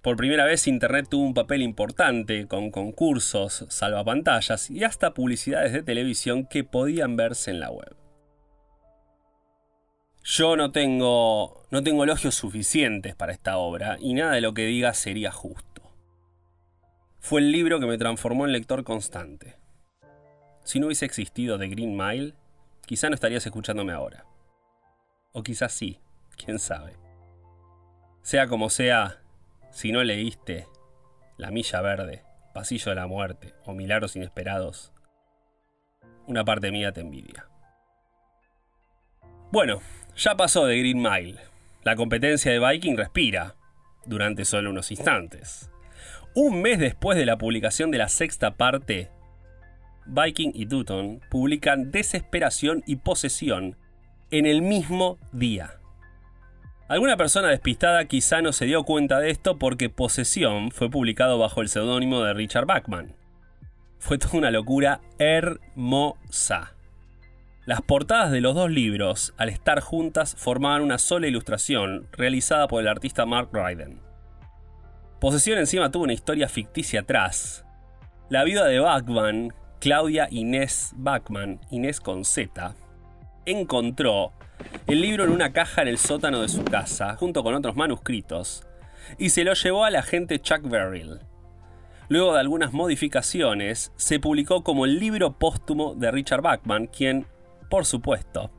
Por 0.02 0.16
primera 0.16 0.44
vez 0.44 0.68
Internet 0.68 1.08
tuvo 1.10 1.24
un 1.24 1.34
papel 1.34 1.62
importante 1.62 2.46
con 2.46 2.70
concursos, 2.70 3.66
salvapantallas 3.68 4.70
y 4.70 4.84
hasta 4.84 5.14
publicidades 5.14 5.72
de 5.72 5.82
televisión 5.82 6.46
que 6.46 6.62
podían 6.62 7.16
verse 7.16 7.50
en 7.50 7.60
la 7.60 7.70
web. 7.70 8.05
Yo 10.28 10.56
no 10.56 10.72
tengo, 10.72 11.62
no 11.70 11.84
tengo 11.84 12.02
elogios 12.02 12.34
suficientes 12.34 13.14
para 13.14 13.30
esta 13.30 13.58
obra 13.58 13.96
y 14.00 14.12
nada 14.12 14.32
de 14.32 14.40
lo 14.40 14.54
que 14.54 14.66
diga 14.66 14.92
sería 14.92 15.30
justo. 15.30 15.82
Fue 17.20 17.40
el 17.40 17.52
libro 17.52 17.78
que 17.78 17.86
me 17.86 17.96
transformó 17.96 18.44
en 18.44 18.50
lector 18.50 18.82
constante. 18.82 19.54
Si 20.64 20.80
no 20.80 20.86
hubiese 20.86 21.04
existido 21.04 21.60
The 21.60 21.68
Green 21.68 21.96
Mile, 21.96 22.34
quizá 22.86 23.08
no 23.08 23.14
estarías 23.14 23.46
escuchándome 23.46 23.92
ahora. 23.92 24.26
O 25.30 25.44
quizás 25.44 25.72
sí, 25.72 26.00
quién 26.36 26.58
sabe. 26.58 26.96
Sea 28.22 28.48
como 28.48 28.68
sea, 28.68 29.20
si 29.70 29.92
no 29.92 30.02
leíste 30.02 30.66
La 31.36 31.52
Milla 31.52 31.80
Verde, 31.82 32.24
Pasillo 32.52 32.90
de 32.90 32.96
la 32.96 33.06
Muerte 33.06 33.54
o 33.64 33.74
Milagros 33.74 34.16
Inesperados, 34.16 34.92
una 36.26 36.44
parte 36.44 36.72
mía 36.72 36.90
te 36.90 37.02
envidia. 37.02 37.48
Bueno, 39.52 39.80
ya 40.16 40.36
pasó 40.36 40.66
de 40.66 40.78
Green 40.78 41.02
Mile. 41.02 41.36
La 41.84 41.96
competencia 41.96 42.50
de 42.50 42.58
Viking 42.58 42.96
respira, 42.96 43.54
durante 44.06 44.44
solo 44.44 44.70
unos 44.70 44.90
instantes. 44.90 45.70
Un 46.34 46.62
mes 46.62 46.78
después 46.78 47.16
de 47.16 47.26
la 47.26 47.38
publicación 47.38 47.90
de 47.90 47.98
la 47.98 48.08
sexta 48.08 48.56
parte, 48.56 49.10
Viking 50.06 50.52
y 50.54 50.66
Dutton 50.66 51.20
publican 51.30 51.90
Desesperación 51.90 52.82
y 52.86 52.96
Posesión 52.96 53.76
en 54.30 54.46
el 54.46 54.62
mismo 54.62 55.18
día. 55.32 55.80
Alguna 56.88 57.16
persona 57.16 57.48
despistada 57.48 58.04
quizá 58.04 58.42
no 58.42 58.52
se 58.52 58.64
dio 58.64 58.84
cuenta 58.84 59.18
de 59.18 59.30
esto 59.30 59.58
porque 59.58 59.90
Posesión 59.90 60.70
fue 60.70 60.88
publicado 60.88 61.38
bajo 61.38 61.60
el 61.60 61.68
seudónimo 61.68 62.22
de 62.22 62.32
Richard 62.32 62.66
Bachman. 62.66 63.16
Fue 63.98 64.18
toda 64.18 64.38
una 64.38 64.50
locura 64.52 65.00
hermosa. 65.18 66.75
Las 67.66 67.82
portadas 67.82 68.30
de 68.30 68.40
los 68.40 68.54
dos 68.54 68.70
libros, 68.70 69.34
al 69.36 69.48
estar 69.48 69.80
juntas, 69.80 70.36
formaban 70.38 70.82
una 70.82 70.98
sola 70.98 71.26
ilustración, 71.26 72.06
realizada 72.12 72.68
por 72.68 72.80
el 72.80 72.86
artista 72.86 73.26
Mark 73.26 73.48
Ryden. 73.52 74.00
Posesión 75.20 75.58
encima 75.58 75.90
tuvo 75.90 76.04
una 76.04 76.12
historia 76.12 76.48
ficticia 76.48 77.00
atrás. 77.00 77.66
La 78.30 78.44
viuda 78.44 78.66
de 78.66 78.78
Bachman, 78.78 79.52
Claudia 79.80 80.28
Inés 80.30 80.92
Bachman, 80.94 81.58
Inés 81.72 81.98
con 81.98 82.24
Z, 82.24 82.76
encontró 83.46 84.30
el 84.86 85.00
libro 85.00 85.24
en 85.24 85.30
una 85.30 85.52
caja 85.52 85.82
en 85.82 85.88
el 85.88 85.98
sótano 85.98 86.42
de 86.42 86.48
su 86.48 86.62
casa, 86.62 87.16
junto 87.16 87.42
con 87.42 87.52
otros 87.52 87.74
manuscritos, 87.74 88.64
y 89.18 89.30
se 89.30 89.42
lo 89.42 89.54
llevó 89.54 89.84
al 89.84 89.96
agente 89.96 90.38
Chuck 90.38 90.62
Verrill. 90.62 91.18
Luego 92.08 92.34
de 92.34 92.38
algunas 92.38 92.72
modificaciones, 92.72 93.90
se 93.96 94.20
publicó 94.20 94.62
como 94.62 94.84
el 94.84 95.00
libro 95.00 95.32
póstumo 95.36 95.96
de 95.96 96.12
Richard 96.12 96.42
Bachman, 96.42 96.86
quien, 96.86 97.26
por 97.68 97.84
supuesto, 97.84 98.50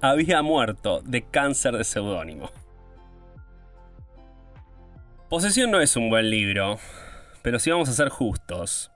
había 0.00 0.42
muerto 0.42 1.02
de 1.02 1.22
cáncer 1.22 1.76
de 1.76 1.84
seudónimo. 1.84 2.50
Posesión 5.28 5.70
no 5.70 5.80
es 5.80 5.96
un 5.96 6.10
buen 6.10 6.28
libro, 6.28 6.78
pero 7.42 7.58
si 7.58 7.70
vamos 7.70 7.88
a 7.88 7.92
ser 7.92 8.08
justos, 8.08 8.90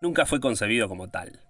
nunca 0.00 0.26
fue 0.26 0.40
concebido 0.40 0.88
como 0.88 1.08
tal. 1.08 1.40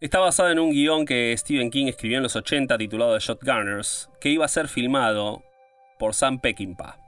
Está 0.00 0.18
basado 0.18 0.50
en 0.50 0.58
un 0.58 0.70
guion 0.70 1.04
que 1.04 1.36
Stephen 1.36 1.70
King 1.70 1.86
escribió 1.86 2.16
en 2.16 2.24
los 2.24 2.34
80 2.34 2.76
titulado 2.78 3.14
The 3.14 3.20
Shotgunners, 3.24 4.10
que 4.20 4.30
iba 4.30 4.44
a 4.44 4.48
ser 4.48 4.68
filmado 4.68 5.44
por 5.98 6.14
Sam 6.14 6.40
Peckinpah. 6.40 6.98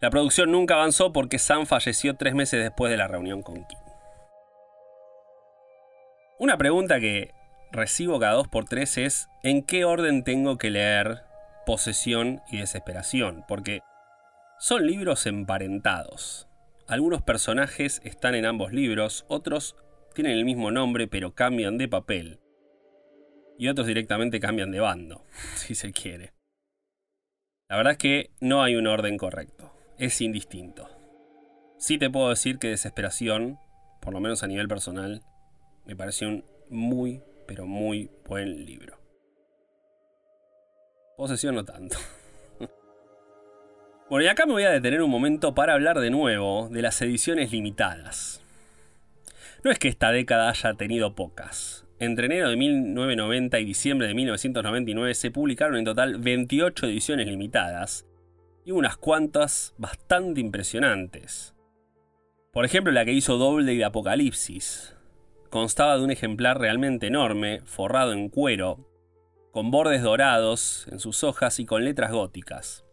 La 0.00 0.10
producción 0.10 0.52
nunca 0.52 0.74
avanzó 0.74 1.12
porque 1.12 1.38
Sam 1.38 1.64
falleció 1.64 2.16
tres 2.16 2.34
meses 2.34 2.62
después 2.62 2.90
de 2.90 2.98
la 2.98 3.08
reunión 3.08 3.42
con 3.42 3.64
King. 3.64 3.76
Una 6.38 6.58
pregunta 6.58 7.00
que 7.00 7.32
recibo 7.72 8.18
cada 8.18 8.34
dos 8.34 8.48
por 8.48 8.64
tres 8.64 8.98
es 8.98 9.28
¿en 9.42 9.62
qué 9.62 9.84
orden 9.84 10.24
tengo 10.24 10.58
que 10.58 10.70
leer 10.70 11.22
Posesión 11.64 12.40
y 12.50 12.58
Desesperación? 12.58 13.44
Porque 13.48 13.80
son 14.58 14.86
libros 14.86 15.26
emparentados. 15.26 16.48
Algunos 16.86 17.22
personajes 17.22 18.00
están 18.04 18.34
en 18.34 18.46
ambos 18.46 18.72
libros, 18.72 19.24
otros 19.28 19.76
tienen 20.14 20.32
el 20.32 20.44
mismo 20.44 20.70
nombre 20.70 21.08
pero 21.08 21.34
cambian 21.34 21.78
de 21.78 21.88
papel. 21.88 22.40
Y 23.58 23.68
otros 23.68 23.86
directamente 23.86 24.40
cambian 24.40 24.70
de 24.70 24.80
bando, 24.80 25.24
si 25.56 25.74
se 25.74 25.92
quiere. 25.92 26.32
La 27.68 27.76
verdad 27.76 27.92
es 27.92 27.98
que 27.98 28.30
no 28.40 28.62
hay 28.62 28.76
un 28.76 28.86
orden 28.86 29.18
correcto, 29.18 29.72
es 29.98 30.20
indistinto. 30.20 30.88
Sí 31.78 31.98
te 31.98 32.08
puedo 32.08 32.30
decir 32.30 32.58
que 32.58 32.68
Desesperación, 32.68 33.58
por 34.00 34.14
lo 34.14 34.20
menos 34.20 34.42
a 34.42 34.46
nivel 34.46 34.68
personal, 34.68 35.22
me 35.84 35.96
pareció 35.96 36.28
un 36.28 36.44
muy, 36.70 37.22
pero 37.46 37.66
muy 37.66 38.10
buen 38.26 38.64
libro. 38.64 38.98
Posesión 41.16 41.54
no 41.54 41.64
tanto. 41.64 41.96
Bueno, 44.08 44.24
y 44.24 44.28
acá 44.28 44.46
me 44.46 44.52
voy 44.52 44.62
a 44.62 44.70
detener 44.70 45.02
un 45.02 45.10
momento 45.10 45.52
para 45.52 45.74
hablar 45.74 45.98
de 45.98 46.10
nuevo 46.10 46.68
de 46.70 46.80
las 46.80 47.02
ediciones 47.02 47.50
limitadas. 47.50 48.40
No 49.64 49.72
es 49.72 49.80
que 49.80 49.88
esta 49.88 50.12
década 50.12 50.48
haya 50.48 50.74
tenido 50.74 51.16
pocas. 51.16 51.84
Entre 51.98 52.26
enero 52.26 52.48
de 52.48 52.56
1990 52.56 53.58
y 53.58 53.64
diciembre 53.64 54.06
de 54.06 54.14
1999 54.14 55.14
se 55.14 55.32
publicaron 55.32 55.76
en 55.76 55.86
total 55.86 56.18
28 56.18 56.86
ediciones 56.86 57.26
limitadas 57.26 58.06
y 58.64 58.70
unas 58.70 58.96
cuantas 58.96 59.74
bastante 59.76 60.40
impresionantes. 60.40 61.54
Por 62.52 62.64
ejemplo, 62.64 62.92
la 62.92 63.04
que 63.04 63.12
hizo 63.12 63.38
Doble 63.38 63.74
de 63.74 63.84
Apocalipsis. 63.84 64.95
Constaba 65.50 65.96
de 65.96 66.04
un 66.04 66.10
ejemplar 66.10 66.58
realmente 66.58 67.06
enorme, 67.06 67.60
forrado 67.64 68.12
en 68.12 68.28
cuero, 68.28 68.88
con 69.52 69.70
bordes 69.70 70.02
dorados 70.02 70.86
en 70.90 70.98
sus 70.98 71.24
hojas 71.24 71.60
y 71.60 71.66
con 71.66 71.84
letras 71.84 72.12
góticas, 72.12 72.84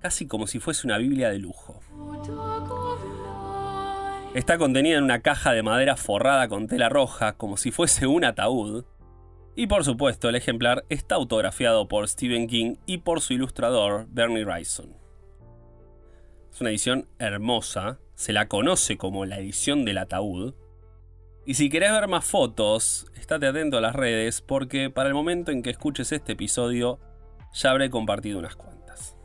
casi 0.00 0.26
como 0.26 0.46
si 0.46 0.60
fuese 0.60 0.86
una 0.86 0.98
Biblia 0.98 1.30
de 1.30 1.38
lujo. 1.38 1.80
Está 4.34 4.58
contenida 4.58 4.98
en 4.98 5.04
una 5.04 5.22
caja 5.22 5.52
de 5.52 5.64
madera 5.64 5.96
forrada 5.96 6.48
con 6.48 6.68
tela 6.68 6.88
roja, 6.88 7.36
como 7.36 7.56
si 7.56 7.72
fuese 7.72 8.06
un 8.06 8.24
ataúd. 8.24 8.84
Y 9.56 9.66
por 9.66 9.84
supuesto, 9.84 10.28
el 10.28 10.36
ejemplar 10.36 10.84
está 10.88 11.16
autografiado 11.16 11.88
por 11.88 12.08
Stephen 12.08 12.46
King 12.46 12.76
y 12.86 12.98
por 12.98 13.20
su 13.20 13.34
ilustrador, 13.34 14.06
Bernie 14.08 14.44
Wrightson. 14.44 14.96
Es 16.52 16.60
una 16.60 16.70
edición 16.70 17.08
hermosa, 17.18 17.98
se 18.14 18.32
la 18.32 18.46
conoce 18.46 18.96
como 18.96 19.26
la 19.26 19.38
edición 19.38 19.84
del 19.84 19.98
ataúd, 19.98 20.54
y 21.46 21.54
si 21.54 21.68
querés 21.68 21.92
ver 21.92 22.08
más 22.08 22.24
fotos, 22.24 23.06
estate 23.16 23.46
atento 23.46 23.78
a 23.78 23.80
las 23.80 23.94
redes 23.94 24.40
porque 24.40 24.90
para 24.90 25.08
el 25.08 25.14
momento 25.14 25.50
en 25.50 25.62
que 25.62 25.70
escuches 25.70 26.12
este 26.12 26.32
episodio 26.32 26.98
ya 27.52 27.70
habré 27.70 27.90
compartido 27.90 28.38
unas 28.38 28.56
cuantas. 28.56 29.16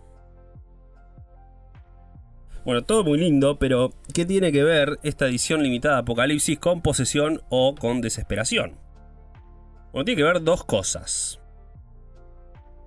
Bueno, 2.64 2.84
todo 2.84 3.04
muy 3.04 3.20
lindo, 3.20 3.60
pero 3.60 3.94
¿qué 4.14 4.26
tiene 4.26 4.52
que 4.52 4.64
ver 4.64 4.98
esta 5.04 5.28
edición 5.28 5.62
limitada 5.62 5.96
de 5.96 6.02
Apocalipsis 6.02 6.58
con 6.58 6.82
posesión 6.82 7.42
o 7.50 7.76
con 7.76 8.02
desesperación? 8.02 8.80
Bueno, 9.92 10.06
tiene 10.06 10.18
que 10.18 10.24
ver 10.24 10.44
dos 10.44 10.64
cosas. 10.64 11.40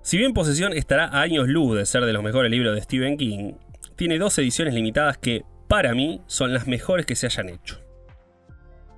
Si 0.01 0.17
bien 0.17 0.33
Posesión 0.33 0.73
estará 0.73 1.05
a 1.05 1.21
años 1.21 1.47
luz 1.47 1.77
de 1.77 1.85
ser 1.85 2.03
de 2.05 2.13
los 2.13 2.23
mejores 2.23 2.49
libros 2.49 2.73
de 2.73 2.81
Stephen 2.81 3.17
King, 3.17 3.53
tiene 3.95 4.17
dos 4.17 4.37
ediciones 4.39 4.73
limitadas 4.73 5.17
que, 5.17 5.43
para 5.67 5.93
mí, 5.93 6.21
son 6.25 6.53
las 6.53 6.67
mejores 6.67 7.05
que 7.05 7.15
se 7.15 7.27
hayan 7.27 7.49
hecho. 7.49 7.79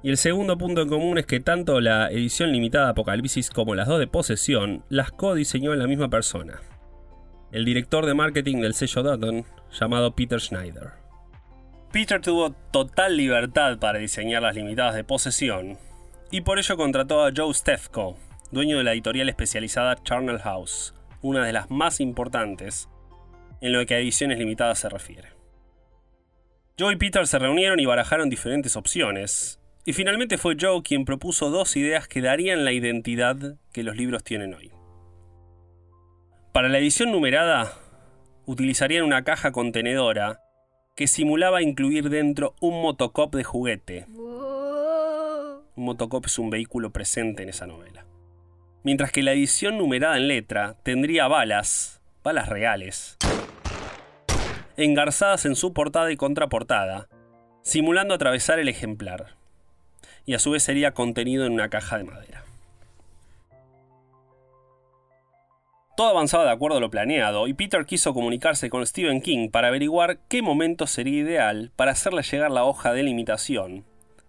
Y 0.03 0.09
el 0.09 0.17
segundo 0.17 0.57
punto 0.57 0.81
en 0.81 0.89
común 0.89 1.19
es 1.19 1.27
que 1.27 1.39
tanto 1.39 1.79
la 1.79 2.09
edición 2.09 2.51
limitada 2.51 2.85
de 2.85 2.91
Apocalipsis 2.91 3.51
como 3.51 3.75
las 3.75 3.87
dos 3.87 3.99
de 3.99 4.07
Posesión 4.07 4.83
las 4.89 5.11
co-diseñó 5.11 5.75
la 5.75 5.85
misma 5.85 6.09
persona, 6.09 6.61
el 7.51 7.65
director 7.65 8.07
de 8.07 8.15
marketing 8.15 8.61
del 8.61 8.73
sello 8.73 9.03
Dutton, 9.03 9.45
llamado 9.71 10.15
Peter 10.15 10.39
Schneider. 10.39 10.93
Peter 11.91 12.19
tuvo 12.19 12.51
total 12.71 13.15
libertad 13.15 13.77
para 13.77 13.99
diseñar 13.99 14.41
las 14.41 14.55
limitadas 14.55 14.95
de 14.95 15.03
Posesión, 15.03 15.77
y 16.31 16.41
por 16.41 16.57
ello 16.57 16.77
contrató 16.77 17.23
a 17.23 17.31
Joe 17.35 17.53
Stefko, 17.53 18.17
dueño 18.49 18.77
de 18.79 18.83
la 18.83 18.93
editorial 18.93 19.29
especializada 19.29 20.01
Charnel 20.03 20.39
House, 20.39 20.95
una 21.21 21.45
de 21.45 21.53
las 21.53 21.69
más 21.69 21.99
importantes 21.99 22.89
en 23.59 23.73
lo 23.73 23.85
que 23.85 23.93
a 23.93 23.99
ediciones 23.99 24.39
limitadas 24.39 24.79
se 24.79 24.89
refiere. 24.89 25.29
Joe 26.79 26.93
y 26.93 26.95
Peter 26.95 27.27
se 27.27 27.37
reunieron 27.37 27.79
y 27.79 27.85
barajaron 27.85 28.29
diferentes 28.29 28.75
opciones, 28.75 29.60
y 29.85 29.93
finalmente 29.93 30.37
fue 30.37 30.57
Joe 30.59 30.83
quien 30.83 31.05
propuso 31.05 31.49
dos 31.49 31.75
ideas 31.75 32.07
que 32.07 32.21
darían 32.21 32.65
la 32.65 32.71
identidad 32.71 33.55
que 33.71 33.83
los 33.83 33.97
libros 33.97 34.23
tienen 34.23 34.53
hoy. 34.53 34.71
Para 36.51 36.69
la 36.69 36.77
edición 36.77 37.11
numerada, 37.11 37.73
utilizarían 38.45 39.03
una 39.03 39.23
caja 39.23 39.51
contenedora 39.51 40.41
que 40.95 41.07
simulaba 41.07 41.61
incluir 41.61 42.09
dentro 42.09 42.55
un 42.59 42.81
motocop 42.81 43.33
de 43.33 43.43
juguete. 43.43 44.05
Un 44.09 45.85
motocop 45.85 46.25
es 46.25 46.37
un 46.37 46.49
vehículo 46.49 46.91
presente 46.91 47.43
en 47.43 47.49
esa 47.49 47.65
novela. 47.65 48.05
Mientras 48.83 49.11
que 49.11 49.23
la 49.23 49.31
edición 49.31 49.77
numerada 49.77 50.17
en 50.17 50.27
letra 50.27 50.75
tendría 50.83 51.27
balas, 51.27 52.01
balas 52.23 52.49
reales, 52.49 53.17
engarzadas 54.75 55.45
en 55.45 55.55
su 55.55 55.73
portada 55.73 56.11
y 56.11 56.17
contraportada, 56.17 57.07
simulando 57.63 58.13
atravesar 58.13 58.59
el 58.59 58.67
ejemplar 58.67 59.40
y 60.25 60.33
a 60.33 60.39
su 60.39 60.51
vez 60.51 60.63
sería 60.63 60.93
contenido 60.93 61.45
en 61.45 61.53
una 61.53 61.69
caja 61.69 61.97
de 61.97 62.03
madera. 62.03 62.43
Todo 65.97 66.09
avanzaba 66.09 66.45
de 66.45 66.51
acuerdo 66.51 66.77
a 66.77 66.81
lo 66.81 66.89
planeado 66.89 67.47
y 67.47 67.53
Peter 67.53 67.85
quiso 67.85 68.13
comunicarse 68.13 68.69
con 68.69 68.85
Stephen 68.85 69.21
King 69.21 69.49
para 69.49 69.67
averiguar 69.67 70.19
qué 70.29 70.41
momento 70.41 70.87
sería 70.87 71.19
ideal 71.19 71.71
para 71.75 71.91
hacerle 71.91 72.23
llegar 72.23 72.49
la 72.49 72.63
hoja 72.63 72.93
de 72.93 73.03
limitación, 73.03 73.85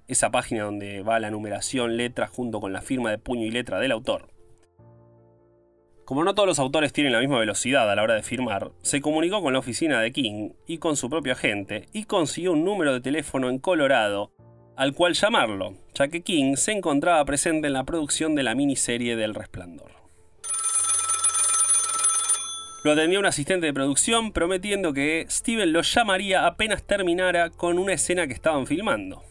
esa 0.09 0.31
página 0.31 0.65
donde 0.65 1.03
va 1.03 1.21
la 1.21 1.31
numeración 1.31 1.97
letra 1.97 2.27
junto 2.27 2.61
con 2.61 2.73
la 2.73 2.83
firma 2.83 3.11
de 3.11 3.19
puño 3.19 3.47
y 3.47 3.51
letra 3.51 3.79
del 3.79 3.93
autor. 3.93 4.29
Como 6.05 6.25
no 6.25 6.35
todos 6.35 6.49
los 6.49 6.59
autores 6.59 6.93
tienen 6.93 7.13
la 7.13 7.21
misma 7.21 7.39
velocidad 7.39 7.91
a 7.91 7.95
la 7.95 8.03
hora 8.03 8.17
de 8.17 8.23
firmar, 8.23 8.73
se 8.83 9.01
comunicó 9.01 9.41
con 9.41 9.53
la 9.53 9.61
oficina 9.61 10.01
de 10.01 10.13
King 10.13 10.51
y 10.67 10.79
con 10.79 10.97
su 10.97 11.09
propio 11.09 11.33
agente 11.33 11.87
y 11.93 12.05
consiguió 12.05 12.53
un 12.53 12.65
número 12.65 12.93
de 12.93 13.01
teléfono 13.01 13.49
en 13.49 13.59
Colorado 13.59 14.33
al 14.83 14.95
cual 14.95 15.15
llamarlo, 15.15 15.75
ya 15.95 16.09
que 16.09 16.23
King 16.23 16.57
se 16.57 16.73
encontraba 16.73 17.25
presente 17.25 17.69
en 17.69 17.73
la 17.73 17.85
producción 17.85 18.35
de 18.35 18.43
la 18.43 18.57
miniserie 18.57 19.15
del 19.15 19.33
Resplandor. 19.33 19.93
Lo 22.83 22.91
atendió 22.91 23.21
un 23.21 23.27
asistente 23.27 23.67
de 23.67 23.73
producción 23.73 24.33
prometiendo 24.33 24.93
que 24.93 25.25
Steven 25.31 25.73
lo 25.73 25.83
llamaría 25.83 26.49
apenas 26.49 26.83
terminara 26.83 27.51
con 27.51 27.79
una 27.79 27.93
escena 27.93 28.27
que 28.27 28.33
estaban 28.33 28.67
filmando. 28.67 29.23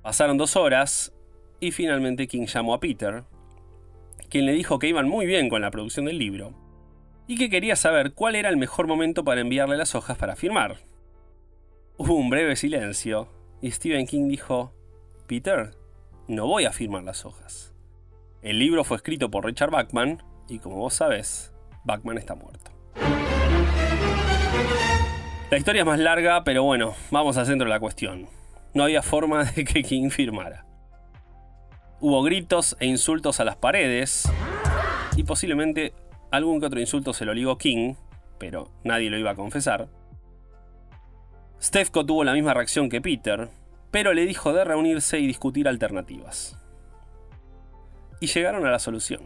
Pasaron 0.00 0.38
dos 0.38 0.56
horas 0.56 1.12
y 1.60 1.70
finalmente 1.70 2.26
King 2.26 2.46
llamó 2.46 2.72
a 2.72 2.80
Peter, 2.80 3.24
quien 4.30 4.46
le 4.46 4.54
dijo 4.54 4.78
que 4.78 4.88
iban 4.88 5.06
muy 5.06 5.26
bien 5.26 5.50
con 5.50 5.60
la 5.60 5.70
producción 5.70 6.06
del 6.06 6.16
libro 6.16 6.54
y 7.26 7.36
que 7.36 7.50
quería 7.50 7.76
saber 7.76 8.14
cuál 8.14 8.34
era 8.34 8.48
el 8.48 8.56
mejor 8.56 8.86
momento 8.86 9.22
para 9.22 9.42
enviarle 9.42 9.76
las 9.76 9.94
hojas 9.94 10.16
para 10.16 10.34
firmar. 10.34 10.78
Hubo 11.98 12.14
un 12.14 12.30
breve 12.30 12.56
silencio 12.56 13.35
y 13.60 13.70
Stephen 13.70 14.06
King 14.06 14.28
dijo, 14.28 14.72
Peter, 15.26 15.76
no 16.28 16.46
voy 16.46 16.64
a 16.64 16.72
firmar 16.72 17.02
las 17.04 17.24
hojas. 17.24 17.74
El 18.42 18.58
libro 18.58 18.84
fue 18.84 18.96
escrito 18.96 19.30
por 19.30 19.44
Richard 19.44 19.70
Bachman 19.70 20.22
y 20.48 20.58
como 20.58 20.76
vos 20.76 20.94
sabés, 20.94 21.52
Bachman 21.84 22.18
está 22.18 22.34
muerto. 22.34 22.70
La 25.50 25.58
historia 25.58 25.82
es 25.82 25.86
más 25.86 25.98
larga, 25.98 26.44
pero 26.44 26.64
bueno, 26.64 26.94
vamos 27.10 27.36
al 27.36 27.46
centro 27.46 27.66
de 27.66 27.70
la 27.70 27.80
cuestión. 27.80 28.28
No 28.74 28.82
había 28.82 29.02
forma 29.02 29.44
de 29.44 29.64
que 29.64 29.82
King 29.82 30.10
firmara. 30.10 30.66
Hubo 32.00 32.22
gritos 32.22 32.76
e 32.78 32.86
insultos 32.86 33.40
a 33.40 33.44
las 33.44 33.56
paredes 33.56 34.30
y 35.16 35.22
posiblemente 35.22 35.94
algún 36.30 36.60
que 36.60 36.66
otro 36.66 36.80
insulto 36.80 37.12
se 37.12 37.24
lo 37.24 37.32
ligó 37.32 37.56
King, 37.56 37.94
pero 38.38 38.70
nadie 38.84 39.08
lo 39.08 39.18
iba 39.18 39.30
a 39.30 39.34
confesar. 39.34 39.88
Stefko 41.60 42.04
tuvo 42.04 42.24
la 42.24 42.32
misma 42.32 42.54
reacción 42.54 42.88
que 42.88 43.00
Peter, 43.00 43.48
pero 43.90 44.12
le 44.12 44.26
dijo 44.26 44.52
de 44.52 44.64
reunirse 44.64 45.18
y 45.18 45.26
discutir 45.26 45.68
alternativas. 45.68 46.58
Y 48.20 48.26
llegaron 48.26 48.66
a 48.66 48.70
la 48.70 48.78
solución. 48.78 49.22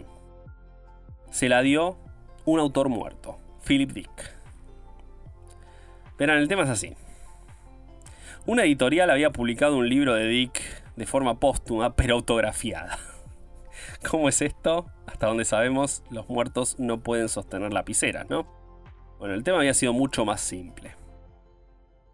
Se 1.30 1.48
la 1.48 1.62
dio 1.62 1.96
un 2.44 2.60
autor 2.60 2.88
muerto, 2.88 3.38
Philip 3.66 3.90
Dick. 3.92 4.34
Verán, 6.18 6.38
el 6.38 6.48
tema 6.48 6.64
es 6.64 6.70
así. 6.70 6.94
Una 8.46 8.64
editorial 8.64 9.10
había 9.10 9.30
publicado 9.30 9.76
un 9.76 9.88
libro 9.88 10.14
de 10.14 10.26
Dick 10.26 10.60
de 10.96 11.06
forma 11.06 11.38
póstuma, 11.38 11.94
pero 11.94 12.14
autografiada. 12.14 12.98
¿Cómo 14.10 14.28
es 14.28 14.42
esto? 14.42 14.86
Hasta 15.06 15.26
donde 15.26 15.44
sabemos, 15.44 16.02
los 16.10 16.28
muertos 16.28 16.78
no 16.78 17.00
pueden 17.00 17.28
sostener 17.28 17.72
lapiceras, 17.72 18.28
¿no? 18.28 18.46
Bueno, 19.18 19.34
el 19.34 19.44
tema 19.44 19.58
había 19.58 19.74
sido 19.74 19.92
mucho 19.92 20.24
más 20.24 20.40
simple. 20.40 20.99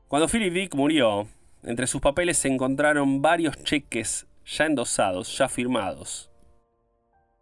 Cuando 0.08 0.28
Philip 0.28 0.52
Dick 0.52 0.74
murió, 0.76 1.26
entre 1.64 1.88
sus 1.88 2.00
papeles 2.00 2.38
se 2.38 2.46
encontraron 2.46 3.22
varios 3.22 3.56
cheques 3.64 4.28
ya 4.44 4.66
endosados, 4.66 5.36
ya 5.36 5.48
firmados. 5.48 6.30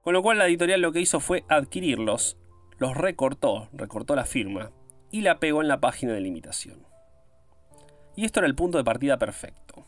Con 0.00 0.14
lo 0.14 0.22
cual 0.22 0.38
la 0.38 0.46
editorial 0.46 0.80
lo 0.80 0.90
que 0.90 1.00
hizo 1.00 1.20
fue 1.20 1.44
adquirirlos, 1.48 2.38
los 2.78 2.96
recortó, 2.96 3.68
recortó 3.74 4.16
la 4.16 4.24
firma 4.24 4.70
y 5.10 5.20
la 5.20 5.40
pegó 5.40 5.60
en 5.60 5.68
la 5.68 5.80
página 5.80 6.14
de 6.14 6.22
limitación. 6.22 6.86
Y 8.16 8.24
esto 8.24 8.40
era 8.40 8.46
el 8.46 8.54
punto 8.54 8.78
de 8.78 8.84
partida 8.84 9.18
perfecto. 9.18 9.84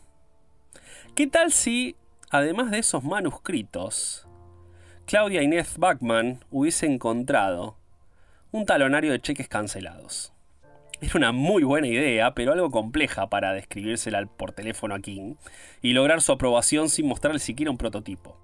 ¿Qué 1.15 1.25
tal 1.25 1.51
si, 1.51 1.95
además 2.29 2.69
de 2.69 2.77
esos 2.77 3.03
manuscritos, 3.03 4.27
Claudia 5.07 5.41
Inés 5.41 5.79
Bachman 5.79 6.45
hubiese 6.51 6.85
encontrado 6.85 7.75
un 8.51 8.67
talonario 8.67 9.11
de 9.13 9.19
cheques 9.19 9.47
cancelados? 9.47 10.36
Era 10.99 11.13
una 11.15 11.31
muy 11.31 11.63
buena 11.63 11.87
idea, 11.87 12.33
pero 12.33 12.53
algo 12.53 12.71
compleja 12.71 13.29
para 13.29 13.53
describírsela 13.53 14.25
por 14.25 14.51
teléfono 14.51 14.95
a 14.95 14.99
King 14.99 15.35
y 15.81 15.93
lograr 15.93 16.21
su 16.21 16.31
aprobación 16.31 16.89
sin 16.89 17.07
mostrarle 17.07 17.39
siquiera 17.39 17.69
un 17.69 17.77
prototipo. 17.77 18.37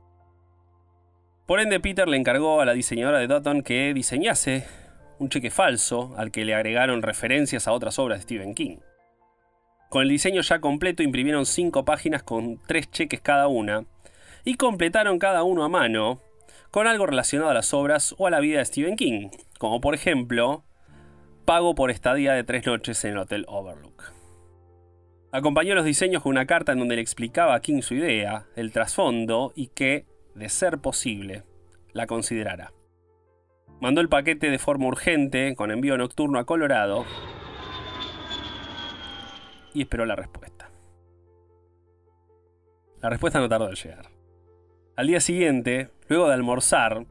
Por 1.47 1.59
ende, 1.59 1.79
Peter 1.79 2.07
le 2.07 2.17
encargó 2.17 2.61
a 2.61 2.65
la 2.65 2.73
diseñadora 2.73 3.19
de 3.19 3.27
Dutton 3.27 3.63
que 3.63 3.93
diseñase 3.93 4.65
un 5.19 5.29
cheque 5.29 5.49
falso 5.49 6.13
al 6.17 6.31
que 6.31 6.45
le 6.45 6.53
agregaron 6.53 7.01
referencias 7.01 7.67
a 7.67 7.71
otras 7.71 7.97
obras 7.97 8.19
de 8.19 8.23
Stephen 8.23 8.53
King. 8.53 8.77
Con 9.89 10.03
el 10.03 10.09
diseño 10.09 10.41
ya 10.41 10.59
completo 10.59 11.03
imprimieron 11.03 11.45
cinco 11.45 11.85
páginas 11.85 12.23
con 12.23 12.59
tres 12.67 12.89
cheques 12.91 13.21
cada 13.21 13.47
una 13.47 13.85
y 14.43 14.55
completaron 14.55 15.19
cada 15.19 15.43
uno 15.43 15.63
a 15.63 15.69
mano 15.69 16.21
con 16.71 16.87
algo 16.87 17.05
relacionado 17.05 17.51
a 17.51 17.53
las 17.53 17.73
obras 17.73 18.15
o 18.17 18.27
a 18.27 18.31
la 18.31 18.39
vida 18.39 18.59
de 18.59 18.65
Stephen 18.65 18.95
King, 18.95 19.29
como 19.59 19.81
por 19.81 19.93
ejemplo 19.93 20.63
pago 21.43 21.75
por 21.75 21.91
estadía 21.91 22.33
de 22.33 22.43
tres 22.43 22.65
noches 22.65 23.03
en 23.05 23.11
el 23.11 23.17
Hotel 23.17 23.45
Overlook. 23.47 24.11
Acompañó 25.31 25.75
los 25.75 25.85
diseños 25.85 26.23
con 26.23 26.31
una 26.31 26.45
carta 26.45 26.71
en 26.71 26.79
donde 26.79 26.95
le 26.95 27.01
explicaba 27.01 27.55
a 27.55 27.59
King 27.59 27.81
su 27.81 27.95
idea, 27.95 28.45
el 28.55 28.71
trasfondo 28.71 29.51
y 29.55 29.67
que, 29.67 30.05
de 30.35 30.49
ser 30.49 30.77
posible, 30.77 31.43
la 31.91 32.07
considerara. 32.07 32.71
Mandó 33.81 33.99
el 33.99 34.09
paquete 34.09 34.49
de 34.49 34.59
forma 34.59 34.85
urgente, 34.87 35.55
con 35.55 35.71
envío 35.71 35.97
nocturno 35.97 36.39
a 36.39 36.45
Colorado, 36.45 37.05
y 39.73 39.81
esperó 39.81 40.05
la 40.05 40.15
respuesta. 40.15 40.69
La 43.01 43.09
respuesta 43.09 43.39
no 43.39 43.49
tardó 43.49 43.67
en 43.69 43.75
llegar. 43.75 44.09
Al 44.95 45.07
día 45.07 45.19
siguiente, 45.19 45.89
luego 46.07 46.27
de 46.27 46.35
almorzar, 46.35 47.05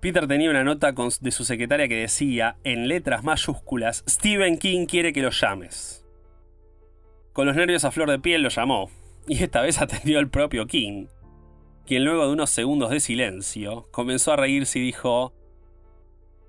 Peter 0.00 0.28
tenía 0.28 0.50
una 0.50 0.62
nota 0.62 0.92
de 0.92 1.30
su 1.32 1.44
secretaria 1.44 1.88
que 1.88 1.96
decía, 1.96 2.56
en 2.62 2.86
letras 2.86 3.24
mayúsculas, 3.24 4.04
Stephen 4.08 4.58
King 4.58 4.86
quiere 4.86 5.12
que 5.12 5.22
lo 5.22 5.30
llames. 5.30 6.06
Con 7.32 7.46
los 7.46 7.56
nervios 7.56 7.84
a 7.84 7.90
flor 7.90 8.08
de 8.10 8.20
piel 8.20 8.42
lo 8.42 8.48
llamó, 8.48 8.90
y 9.26 9.42
esta 9.42 9.60
vez 9.60 9.80
atendió 9.80 10.20
al 10.20 10.30
propio 10.30 10.66
King, 10.66 11.06
quien 11.84 12.04
luego 12.04 12.26
de 12.26 12.32
unos 12.32 12.50
segundos 12.50 12.90
de 12.90 13.00
silencio 13.00 13.88
comenzó 13.90 14.32
a 14.32 14.36
reírse 14.36 14.78
y 14.78 14.82
dijo, 14.82 15.34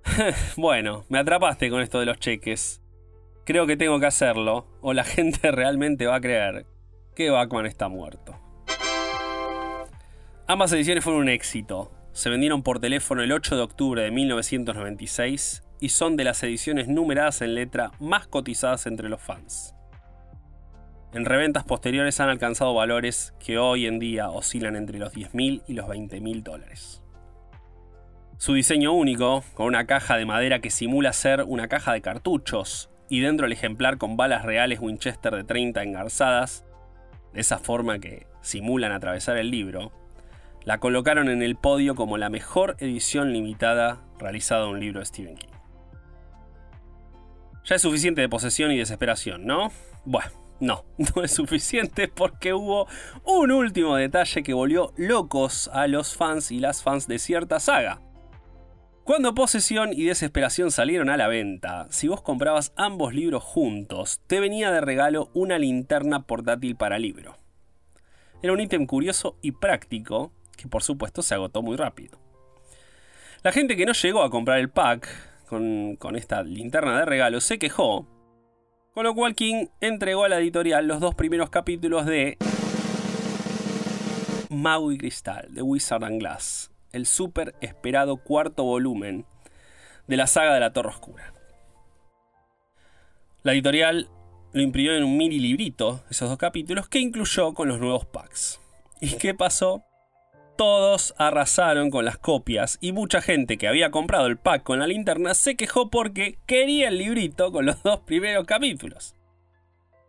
bueno, 0.56 1.06
me 1.10 1.18
atrapaste 1.18 1.72
con 1.72 1.82
esto 1.82 2.00
de 2.00 2.06
los 2.06 2.20
cheques. 2.20 2.82
Creo 3.46 3.66
que 3.66 3.78
tengo 3.78 4.00
que 4.00 4.06
hacerlo, 4.06 4.68
o 4.82 4.94
la 4.94 5.04
gente 5.04 5.52
realmente 5.52 6.06
va 6.06 6.16
a 6.16 6.22
creer 6.22 6.68
que 7.16 7.32
Bachman 7.32 7.66
está 7.66 7.88
muerto. 7.88 8.40
Ambas 10.46 10.72
ediciones 10.72 11.04
fueron 11.04 11.24
un 11.24 11.30
éxito. 11.30 11.92
Se 12.20 12.30
vendieron 12.30 12.64
por 12.64 12.82
teléfono 12.82 13.22
el 13.22 13.32
8 13.32 13.56
de 13.56 13.62
octubre 13.62 14.02
de 14.02 14.12
1996 14.12 15.64
y 15.80 15.88
son 15.88 16.18
de 16.18 16.26
las 16.26 16.44
ediciones 16.44 16.90
numeradas 16.90 17.42
en 17.42 17.56
letra 17.56 17.94
más 17.98 18.28
cotizadas 18.28 18.88
entre 18.88 19.08
los 19.08 19.22
fans. 19.22 19.74
En 21.14 21.24
reventas 21.24 21.64
posteriores 21.64 22.20
han 22.20 22.28
alcanzado 22.28 22.74
valores 22.74 23.34
que 23.40 23.58
hoy 23.58 23.86
en 23.86 24.00
día 24.00 24.32
oscilan 24.32 24.76
entre 24.76 25.00
los 25.00 25.14
10.000 25.14 25.64
y 25.66 25.74
los 25.76 25.86
20.000 25.88 26.44
dólares. 26.44 27.02
Su 28.38 28.54
diseño 28.54 28.92
único, 28.92 29.46
con 29.54 29.68
una 29.68 29.86
caja 29.86 30.18
de 30.18 30.26
madera 30.26 30.60
que 30.60 30.72
simula 30.72 31.14
ser 31.14 31.44
una 31.44 31.70
caja 31.70 31.94
de 31.94 32.02
cartuchos, 32.02 32.90
y 33.08 33.22
dentro 33.22 33.46
el 33.46 33.54
ejemplar 33.54 33.98
con 33.98 34.18
balas 34.18 34.44
reales 34.44 34.82
Winchester 34.82 35.34
de 35.34 35.46
30 35.46 35.84
engarzadas, 35.84 36.66
de 37.32 37.40
esa 37.40 37.60
forma 37.60 38.00
que 38.00 38.28
simulan 38.42 38.92
atravesar 38.92 39.38
el 39.38 39.52
libro, 39.52 39.94
la 40.66 40.80
colocaron 40.80 41.30
en 41.30 41.42
el 41.42 41.56
podio 41.56 41.96
como 41.96 42.18
la 42.18 42.30
mejor 42.30 42.76
edición 42.80 43.34
limitada 43.34 44.02
realizada 44.20 44.64
de 44.64 44.70
un 44.70 44.80
libro 44.80 45.00
de 45.00 45.06
Stephen 45.06 45.36
King. 45.36 45.50
Ya 47.66 47.76
es 47.76 47.82
suficiente 47.82 48.22
de 48.22 48.30
posesión 48.30 48.72
y 48.72 48.78
desesperación, 48.78 49.46
¿no? 49.46 49.72
Bueno, 50.06 50.32
no, 50.60 50.86
no 51.16 51.24
es 51.24 51.32
suficiente 51.32 52.08
porque 52.08 52.54
hubo 52.54 52.88
un 53.24 53.52
último 53.52 53.96
detalle 53.96 54.44
que 54.44 54.54
volvió 54.54 54.94
locos 54.98 55.70
a 55.74 55.88
los 55.88 56.16
fans 56.16 56.52
y 56.52 56.60
las 56.60 56.84
fans 56.84 57.08
de 57.08 57.20
cierta 57.20 57.60
saga. 57.60 58.02
Cuando 59.10 59.34
Posesión 59.34 59.92
y 59.92 60.06
Desesperación 60.06 60.70
salieron 60.70 61.10
a 61.10 61.18
la 61.18 61.28
venta, 61.28 61.88
si 61.90 62.08
vos 62.08 62.22
comprabas 62.22 62.74
ambos 62.76 63.12
libros 63.16 63.44
juntos, 63.44 64.22
te 64.28 64.40
venía 64.40 64.70
de 64.70 64.82
regalo 64.82 65.32
una 65.34 65.58
linterna 65.58 66.28
portátil 66.28 66.76
para 66.76 67.00
libro. 67.00 67.36
Era 68.44 68.54
un 68.54 68.60
ítem 68.60 68.86
curioso 68.86 69.40
y 69.42 69.54
práctico, 69.54 70.32
que 70.60 70.68
por 70.68 70.84
supuesto 70.84 71.22
se 71.22 71.34
agotó 71.34 71.62
muy 71.62 71.78
rápido. 71.78 72.20
La 73.44 73.52
gente 73.54 73.78
que 73.78 73.86
no 73.86 73.94
llegó 73.94 74.24
a 74.24 74.30
comprar 74.30 74.60
el 74.60 74.70
pack 74.70 75.08
con, 75.48 75.98
esta 76.16 76.44
linterna 76.44 77.00
de 77.00 77.06
regalo 77.06 77.40
se 77.40 77.58
quejó, 77.58 78.06
con 78.94 79.06
lo 79.06 79.16
cual 79.16 79.36
King 79.36 79.68
entregó 79.80 80.26
a 80.26 80.30
la 80.30 80.40
editorial 80.40 80.88
los 80.88 81.00
dos 81.00 81.16
primeros 81.16 81.50
capítulos 81.50 82.06
de 82.06 82.38
Maui 84.50 84.98
Cristal, 84.98 85.48
de 85.54 85.62
Wizard 85.62 86.04
and 86.04 86.20
Glass, 86.20 86.72
el 86.92 87.06
súper 87.06 87.56
esperado 87.62 88.18
cuarto 88.18 88.64
volumen 88.64 89.26
de 90.08 90.18
la 90.18 90.28
saga 90.28 90.54
de 90.54 90.60
la 90.60 90.74
Torre 90.74 90.90
Oscura. 90.90 91.34
La 93.44 93.54
editorial 93.54 94.10
lo 94.52 94.62
imprimió 94.62 94.94
en 94.96 95.04
un 95.04 95.16
mini 95.16 95.40
librito, 95.40 96.04
esos 96.10 96.28
dos 96.28 96.38
capítulos, 96.38 96.90
que 96.90 97.00
incluyó 97.00 97.54
con 97.54 97.70
los 97.70 97.80
nuevos 97.80 98.06
packs. 98.06 98.60
¿Y 99.00 99.14
qué 99.14 99.34
pasó? 99.34 99.86
Todos 100.60 101.16
arrasaron 101.18 101.90
con 101.90 102.04
las 102.04 102.18
copias 102.18 102.80
y 102.82 102.92
mucha 102.92 103.22
gente 103.22 103.58
que 103.58 103.70
había 103.70 103.92
comprado 103.92 104.28
el 104.28 104.36
pack 104.36 104.62
con 104.62 104.80
la 104.80 104.88
linterna 104.88 105.34
se 105.34 105.56
quejó 105.56 105.90
porque 105.90 106.38
quería 106.48 106.90
el 106.90 106.98
librito 106.98 107.54
con 107.54 107.66
los 107.66 107.82
dos 107.82 108.02
primeros 108.02 108.46
capítulos. 108.46 109.16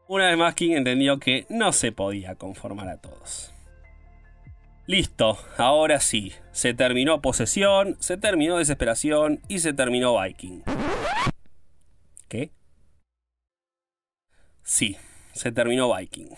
Una 0.08 0.26
vez 0.26 0.36
más 0.36 0.56
King 0.56 0.72
entendió 0.72 1.20
que 1.20 1.46
no 1.50 1.70
se 1.70 1.92
podía 1.92 2.34
conformar 2.34 2.88
a 2.88 2.96
todos. 2.96 3.54
Listo, 4.86 5.38
ahora 5.56 6.00
sí. 6.00 6.32
Se 6.50 6.74
terminó 6.74 7.22
Posesión, 7.22 7.96
se 8.00 8.16
terminó 8.16 8.58
Desesperación 8.58 9.40
y 9.46 9.60
se 9.60 9.72
terminó 9.72 10.20
Viking. 10.20 10.64
¿Qué? 12.26 12.50
Sí, 14.64 14.96
se 15.32 15.52
terminó 15.52 15.96
Viking. 15.96 16.30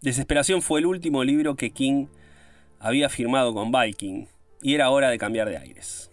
Desesperación 0.00 0.62
fue 0.62 0.80
el 0.80 0.86
último 0.86 1.24
libro 1.24 1.56
que 1.56 1.72
King 1.72 2.06
había 2.82 3.08
firmado 3.08 3.54
con 3.54 3.72
Viking 3.72 4.26
y 4.60 4.74
era 4.74 4.90
hora 4.90 5.08
de 5.08 5.18
cambiar 5.18 5.48
de 5.48 5.56
aires. 5.56 6.10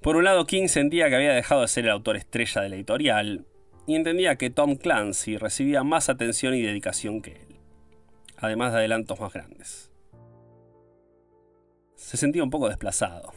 Por 0.00 0.16
un 0.16 0.24
lado, 0.24 0.46
King 0.46 0.68
sentía 0.68 1.08
que 1.08 1.16
había 1.16 1.32
dejado 1.32 1.62
de 1.62 1.68
ser 1.68 1.86
el 1.86 1.90
autor 1.90 2.16
estrella 2.16 2.62
de 2.62 2.68
la 2.68 2.76
editorial 2.76 3.46
y 3.86 3.96
entendía 3.96 4.36
que 4.36 4.50
Tom 4.50 4.76
Clancy 4.76 5.36
recibía 5.38 5.82
más 5.82 6.08
atención 6.08 6.54
y 6.54 6.62
dedicación 6.62 7.20
que 7.20 7.32
él 7.32 7.54
además 8.44 8.72
de 8.72 8.78
adelantos 8.78 9.18
más 9.20 9.32
grandes. 9.32 9.90
Se 11.94 12.16
sentía 12.16 12.44
un 12.44 12.50
poco 12.50 12.68
desplazado. 12.68 13.32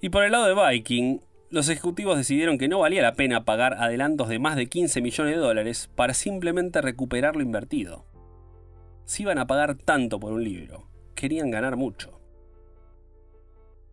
Y 0.00 0.10
por 0.10 0.24
el 0.24 0.32
lado 0.32 0.46
de 0.46 0.54
Viking, 0.54 1.20
los 1.50 1.68
ejecutivos 1.68 2.16
decidieron 2.16 2.58
que 2.58 2.68
no 2.68 2.80
valía 2.80 3.02
la 3.02 3.14
pena 3.14 3.44
pagar 3.44 3.74
adelantos 3.74 4.28
de 4.28 4.38
más 4.38 4.56
de 4.56 4.68
15 4.68 5.00
millones 5.00 5.34
de 5.34 5.40
dólares 5.40 5.90
para 5.94 6.14
simplemente 6.14 6.80
recuperar 6.82 7.36
lo 7.36 7.42
invertido. 7.42 8.04
Si 9.06 9.22
iban 9.22 9.38
a 9.38 9.46
pagar 9.46 9.76
tanto 9.76 10.18
por 10.18 10.32
un 10.32 10.42
libro, 10.42 10.88
querían 11.14 11.50
ganar 11.50 11.76
mucho. 11.76 12.20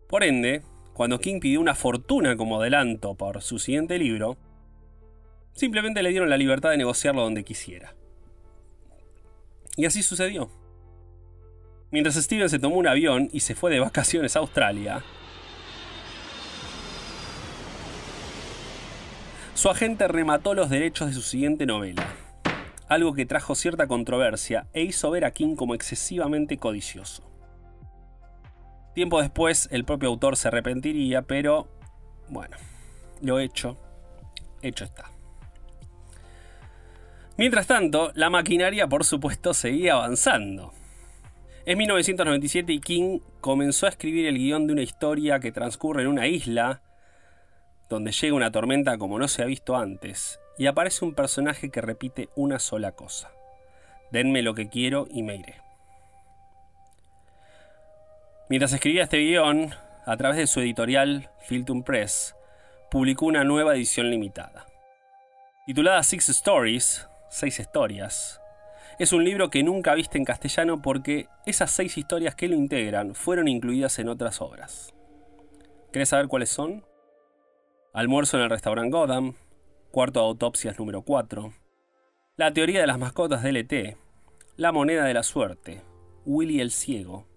Por 0.08 0.24
ende, 0.24 0.62
cuando 0.92 1.20
King 1.20 1.40
pidió 1.40 1.60
una 1.60 1.76
fortuna 1.76 2.36
como 2.36 2.60
adelanto 2.60 3.14
por 3.14 3.40
su 3.40 3.58
siguiente 3.60 3.98
libro, 3.98 4.36
simplemente 5.54 6.02
le 6.02 6.10
dieron 6.10 6.30
la 6.30 6.36
libertad 6.36 6.70
de 6.70 6.78
negociarlo 6.78 7.22
donde 7.22 7.44
quisiera. 7.44 7.94
Y 9.76 9.86
así 9.86 10.02
sucedió. 10.02 10.50
Mientras 11.92 12.16
Steven 12.16 12.48
se 12.48 12.58
tomó 12.58 12.76
un 12.76 12.88
avión 12.88 13.28
y 13.32 13.40
se 13.40 13.54
fue 13.54 13.70
de 13.70 13.78
vacaciones 13.78 14.34
a 14.34 14.40
Australia, 14.40 15.04
su 19.54 19.70
agente 19.70 20.08
remató 20.08 20.54
los 20.54 20.70
derechos 20.70 21.08
de 21.08 21.14
su 21.14 21.22
siguiente 21.22 21.66
novela, 21.66 22.13
algo 22.94 23.14
que 23.14 23.26
trajo 23.26 23.54
cierta 23.54 23.86
controversia 23.86 24.66
e 24.72 24.82
hizo 24.82 25.10
ver 25.10 25.24
a 25.24 25.32
King 25.32 25.56
como 25.56 25.74
excesivamente 25.74 26.56
codicioso. 26.56 27.30
Tiempo 28.94 29.20
después, 29.20 29.68
el 29.72 29.84
propio 29.84 30.08
autor 30.08 30.36
se 30.36 30.48
arrepentiría, 30.48 31.22
pero 31.22 31.68
bueno, 32.28 32.56
lo 33.20 33.40
hecho, 33.40 33.76
hecho 34.62 34.84
está. 34.84 35.10
Mientras 37.36 37.66
tanto, 37.66 38.12
la 38.14 38.30
maquinaria 38.30 38.86
por 38.86 39.04
supuesto 39.04 39.52
seguía 39.52 39.94
avanzando. 39.94 40.72
En 41.66 41.78
1997 41.78 42.72
y 42.72 42.78
King 42.78 43.18
comenzó 43.40 43.86
a 43.86 43.88
escribir 43.88 44.26
el 44.26 44.38
guion 44.38 44.68
de 44.68 44.74
una 44.74 44.82
historia 44.82 45.40
que 45.40 45.50
transcurre 45.50 46.02
en 46.02 46.08
una 46.08 46.28
isla, 46.28 46.82
donde 47.88 48.12
llega 48.12 48.34
una 48.34 48.50
tormenta 48.50 48.98
como 48.98 49.18
no 49.18 49.28
se 49.28 49.42
ha 49.42 49.46
visto 49.46 49.76
antes, 49.76 50.40
y 50.58 50.66
aparece 50.66 51.04
un 51.04 51.14
personaje 51.14 51.70
que 51.70 51.80
repite 51.80 52.28
una 52.36 52.58
sola 52.58 52.92
cosa. 52.92 53.32
Denme 54.10 54.42
lo 54.42 54.54
que 54.54 54.68
quiero 54.68 55.06
y 55.10 55.22
me 55.22 55.36
iré. 55.36 55.56
Mientras 58.48 58.72
escribía 58.72 59.04
este 59.04 59.18
guion, 59.18 59.74
a 60.06 60.16
través 60.16 60.36
de 60.36 60.46
su 60.46 60.60
editorial, 60.60 61.30
Filton 61.40 61.82
Press, 61.82 62.36
publicó 62.90 63.26
una 63.26 63.42
nueva 63.42 63.74
edición 63.74 64.10
limitada. 64.10 64.66
Titulada 65.66 66.02
Six 66.02 66.28
Stories, 66.28 67.08
seis 67.30 67.58
historias. 67.58 68.40
Es 68.98 69.12
un 69.12 69.24
libro 69.24 69.50
que 69.50 69.62
nunca 69.62 69.94
viste 69.94 70.18
en 70.18 70.24
castellano 70.24 70.82
porque 70.82 71.26
esas 71.46 71.70
seis 71.70 71.96
historias 71.98 72.34
que 72.34 72.48
lo 72.48 72.54
integran 72.54 73.14
fueron 73.14 73.48
incluidas 73.48 73.98
en 73.98 74.08
otras 74.08 74.40
obras. 74.40 74.94
¿Querés 75.90 76.10
saber 76.10 76.28
cuáles 76.28 76.50
son? 76.50 76.84
Almuerzo 77.94 78.38
en 78.38 78.42
el 78.42 78.50
restaurante 78.50 78.90
Godam, 78.90 79.34
Cuarto 79.92 80.18
de 80.18 80.26
autopsias 80.26 80.80
número 80.80 81.02
4, 81.02 81.54
La 82.36 82.52
teoría 82.52 82.80
de 82.80 82.88
las 82.88 82.98
mascotas 82.98 83.44
de 83.44 83.52
LT, 83.52 83.96
La 84.56 84.72
moneda 84.72 85.04
de 85.04 85.14
la 85.14 85.22
suerte, 85.22 85.80
Willy 86.26 86.60
el 86.60 86.72
ciego 86.72 87.28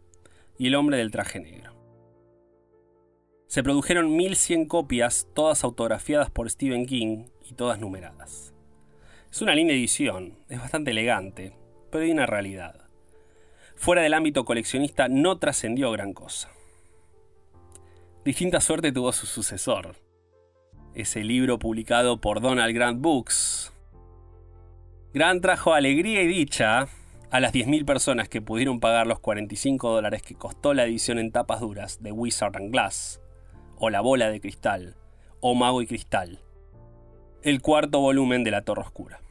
y 0.58 0.66
El 0.66 0.74
hombre 0.74 0.98
del 0.98 1.12
traje 1.12 1.40
negro. 1.40 1.76
Se 3.46 3.62
produjeron 3.62 4.16
1100 4.16 4.66
copias, 4.66 5.28
todas 5.36 5.64
autografiadas 5.64 6.32
por 6.32 6.50
Stephen 6.50 6.88
King 6.88 7.26
y 7.48 7.54
todas 7.54 7.80
numeradas. 7.80 8.56
Es 9.32 9.44
una 9.44 9.54
linda 9.54 9.74
edición, 9.74 10.40
es 10.50 10.60
bastante 10.60 10.90
elegante, 10.90 11.56
pero 11.92 12.04
hay 12.04 12.10
una 12.10 12.26
realidad. 12.26 12.90
Fuera 13.76 14.02
del 14.02 14.16
ámbito 14.16 14.44
coleccionista 14.44 15.08
no 15.08 15.38
trascendió 15.38 15.92
gran 15.92 16.14
cosa. 16.16 16.50
Distinta 18.26 18.60
suerte 18.60 18.92
tuvo 18.92 19.14
su 19.14 19.28
sucesor, 19.28 20.07
ese 20.98 21.24
libro 21.24 21.60
publicado 21.60 22.18
por 22.18 22.42
Donald 22.42 22.74
Grant 22.74 23.00
Books. 23.00 23.72
Grant 25.14 25.44
trajo 25.44 25.76
alegría 25.76 26.24
y 26.24 26.28
dicha 26.28 26.88
a 27.30 27.40
las 27.40 27.54
10.000 27.54 27.86
personas 27.86 28.30
que 28.30 28.42
pudieron 28.42 28.80
pagar 28.80 29.06
los 29.06 29.20
45 29.20 29.92
dólares 29.92 30.24
que 30.24 30.34
costó 30.34 30.74
la 30.74 30.86
edición 30.86 31.20
en 31.20 31.32
tapas 31.32 31.60
duras 31.60 32.02
de 32.02 32.12
Wizard 32.12 32.58
and 32.58 32.72
Glass, 32.72 33.22
o 33.78 33.92
La 33.92 34.02
Bola 34.02 34.32
de 34.32 34.42
Cristal, 34.42 34.96
o 35.40 35.54
Mago 35.54 35.84
y 35.84 35.88
Cristal, 35.88 36.40
el 37.44 37.62
cuarto 37.62 38.00
volumen 38.00 38.44
de 38.44 38.50
La 38.50 38.64
Torre 38.64 38.82
Oscura. 38.82 39.22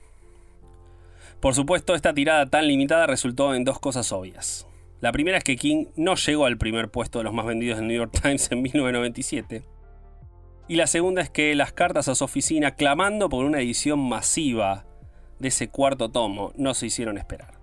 Por 1.40 1.56
supuesto, 1.56 1.96
esta 1.96 2.14
tirada 2.14 2.46
tan 2.46 2.68
limitada 2.68 3.08
resultó 3.08 3.56
en 3.56 3.64
dos 3.64 3.80
cosas 3.80 4.12
obvias. 4.12 4.68
La 5.00 5.10
primera 5.10 5.38
es 5.38 5.44
que 5.44 5.56
King 5.56 5.86
no 5.96 6.14
llegó 6.14 6.46
al 6.46 6.58
primer 6.58 6.90
puesto 6.90 7.18
de 7.18 7.24
los 7.24 7.34
más 7.34 7.44
vendidos 7.44 7.78
del 7.78 7.88
New 7.88 7.96
York 7.96 8.12
Times 8.22 8.52
en 8.52 8.62
1997. 8.62 9.75
Y 10.68 10.76
la 10.76 10.86
segunda 10.86 11.22
es 11.22 11.30
que 11.30 11.54
las 11.54 11.72
cartas 11.72 12.08
a 12.08 12.14
su 12.14 12.24
oficina 12.24 12.74
clamando 12.74 13.28
por 13.28 13.44
una 13.44 13.60
edición 13.60 14.00
masiva 14.00 14.84
de 15.38 15.48
ese 15.48 15.68
cuarto 15.68 16.10
tomo 16.10 16.52
no 16.56 16.74
se 16.74 16.86
hicieron 16.86 17.18
esperar. 17.18 17.54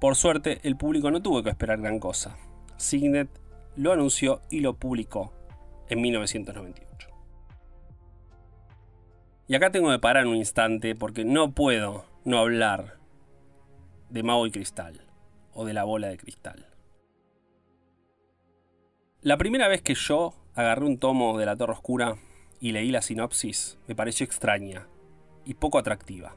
Por 0.00 0.16
suerte, 0.16 0.58
el 0.64 0.76
público 0.76 1.10
no 1.10 1.22
tuvo 1.22 1.42
que 1.42 1.50
esperar 1.50 1.80
gran 1.80 2.00
cosa. 2.00 2.36
Signet 2.76 3.28
lo 3.76 3.92
anunció 3.92 4.40
y 4.50 4.60
lo 4.60 4.74
publicó 4.74 5.32
en 5.88 6.00
1998. 6.00 7.08
Y 9.46 9.54
acá 9.54 9.70
tengo 9.70 9.90
que 9.90 9.98
parar 9.98 10.26
un 10.26 10.36
instante 10.36 10.94
porque 10.94 11.24
no 11.24 11.52
puedo 11.52 12.06
no 12.24 12.38
hablar 12.38 12.98
de 14.08 14.22
Mago 14.22 14.46
y 14.46 14.50
Cristal 14.50 15.02
o 15.52 15.64
de 15.64 15.72
la 15.72 15.84
bola 15.84 16.08
de 16.08 16.16
cristal. 16.16 16.66
La 19.20 19.36
primera 19.38 19.68
vez 19.68 19.82
que 19.82 19.94
yo 19.94 20.34
agarré 20.54 20.84
un 20.84 20.98
tomo 20.98 21.38
de 21.38 21.46
la 21.46 21.56
Torre 21.56 21.72
Oscura 21.72 22.16
y 22.60 22.72
leí 22.72 22.90
la 22.90 23.02
sinopsis 23.02 23.78
me 23.86 23.94
pareció 23.94 24.24
extraña 24.24 24.86
y 25.44 25.54
poco 25.54 25.78
atractiva. 25.78 26.36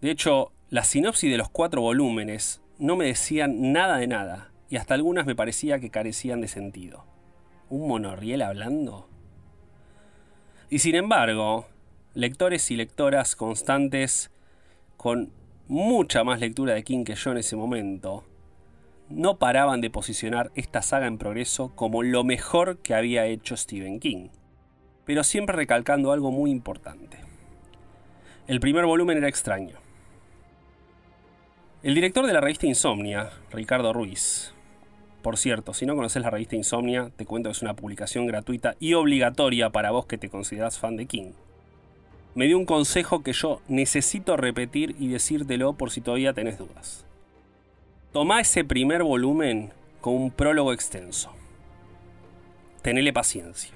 De 0.00 0.10
hecho, 0.10 0.52
la 0.70 0.84
sinopsis 0.84 1.30
de 1.30 1.38
los 1.38 1.48
cuatro 1.48 1.80
volúmenes 1.80 2.60
no 2.78 2.96
me 2.96 3.06
decían 3.06 3.72
nada 3.72 3.96
de 3.96 4.06
nada 4.06 4.52
y 4.70 4.76
hasta 4.76 4.94
algunas 4.94 5.26
me 5.26 5.34
parecía 5.34 5.80
que 5.80 5.90
carecían 5.90 6.40
de 6.40 6.48
sentido. 6.48 7.04
¿Un 7.70 7.88
monorriel 7.88 8.42
hablando? 8.42 9.08
Y 10.70 10.78
sin 10.80 10.94
embargo, 10.94 11.66
lectores 12.14 12.70
y 12.70 12.76
lectoras 12.76 13.34
constantes 13.34 14.30
con 14.96 15.32
mucha 15.66 16.22
más 16.24 16.40
lectura 16.40 16.74
de 16.74 16.84
King 16.84 17.04
que 17.04 17.14
yo 17.14 17.32
en 17.32 17.38
ese 17.38 17.56
momento, 17.56 18.24
no 19.10 19.38
paraban 19.38 19.80
de 19.80 19.90
posicionar 19.90 20.50
esta 20.54 20.82
saga 20.82 21.06
en 21.06 21.18
progreso 21.18 21.72
como 21.74 22.02
lo 22.02 22.24
mejor 22.24 22.78
que 22.78 22.94
había 22.94 23.26
hecho 23.26 23.56
Stephen 23.56 24.00
King, 24.00 24.28
pero 25.04 25.24
siempre 25.24 25.56
recalcando 25.56 26.12
algo 26.12 26.30
muy 26.30 26.50
importante. 26.50 27.18
El 28.46 28.60
primer 28.60 28.86
volumen 28.86 29.18
era 29.18 29.28
extraño. 29.28 29.76
El 31.82 31.94
director 31.94 32.26
de 32.26 32.32
la 32.32 32.40
revista 32.40 32.66
Insomnia, 32.66 33.30
Ricardo 33.50 33.92
Ruiz, 33.92 34.52
por 35.22 35.36
cierto, 35.36 35.74
si 35.74 35.86
no 35.86 35.96
conoces 35.96 36.22
la 36.22 36.30
revista 36.30 36.56
Insomnia, 36.56 37.10
te 37.16 37.26
cuento 37.26 37.48
que 37.48 37.52
es 37.52 37.62
una 37.62 37.74
publicación 37.74 38.26
gratuita 38.26 38.76
y 38.80 38.94
obligatoria 38.94 39.70
para 39.70 39.90
vos 39.90 40.06
que 40.06 40.18
te 40.18 40.28
consideras 40.28 40.78
fan 40.78 40.96
de 40.96 41.06
King 41.06 41.32
me 42.38 42.46
dio 42.46 42.56
un 42.56 42.66
consejo 42.66 43.24
que 43.24 43.32
yo 43.32 43.60
necesito 43.66 44.36
repetir 44.36 44.94
y 45.00 45.08
decírtelo 45.08 45.72
por 45.72 45.90
si 45.90 46.00
todavía 46.00 46.34
tenés 46.34 46.56
dudas. 46.56 47.04
Toma 48.12 48.40
ese 48.40 48.64
primer 48.64 49.02
volumen 49.02 49.72
con 50.00 50.14
un 50.14 50.30
prólogo 50.30 50.72
extenso. 50.72 51.32
Tenele 52.82 53.12
paciencia. 53.12 53.72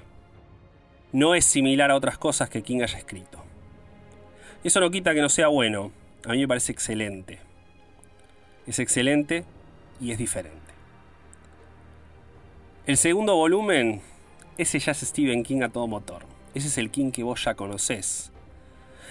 No 1.13 1.35
es 1.35 1.45
similar 1.45 1.91
a 1.91 1.97
otras 1.97 2.19
cosas 2.19 2.49
que 2.49 2.63
King 2.63 2.81
haya 2.83 2.99
escrito. 2.99 3.43
Eso 4.65 4.81
no 4.81 4.91
quita 4.91 5.15
que 5.15 5.21
no 5.21 5.29
sea 5.29 5.49
bueno. 5.49 5.93
A 6.25 6.33
mí 6.33 6.39
me 6.39 6.49
parece 6.49 6.73
excelente. 6.73 7.41
Es 8.67 8.79
excelente 8.79 9.45
y 10.01 10.13
es 10.13 10.19
diferente. 10.19 10.61
El 12.87 12.97
segundo 12.97 13.37
volumen, 13.37 14.01
ese 14.57 14.79
ya 14.79 14.93
es 14.93 15.01
Stephen 15.01 15.43
King 15.43 15.63
a 15.63 15.69
todo 15.69 15.87
motor. 15.87 16.25
Ese 16.55 16.69
es 16.69 16.79
el 16.79 16.91
King 16.91 17.11
que 17.11 17.23
vos 17.23 17.45
ya 17.45 17.55
conocés 17.55 18.33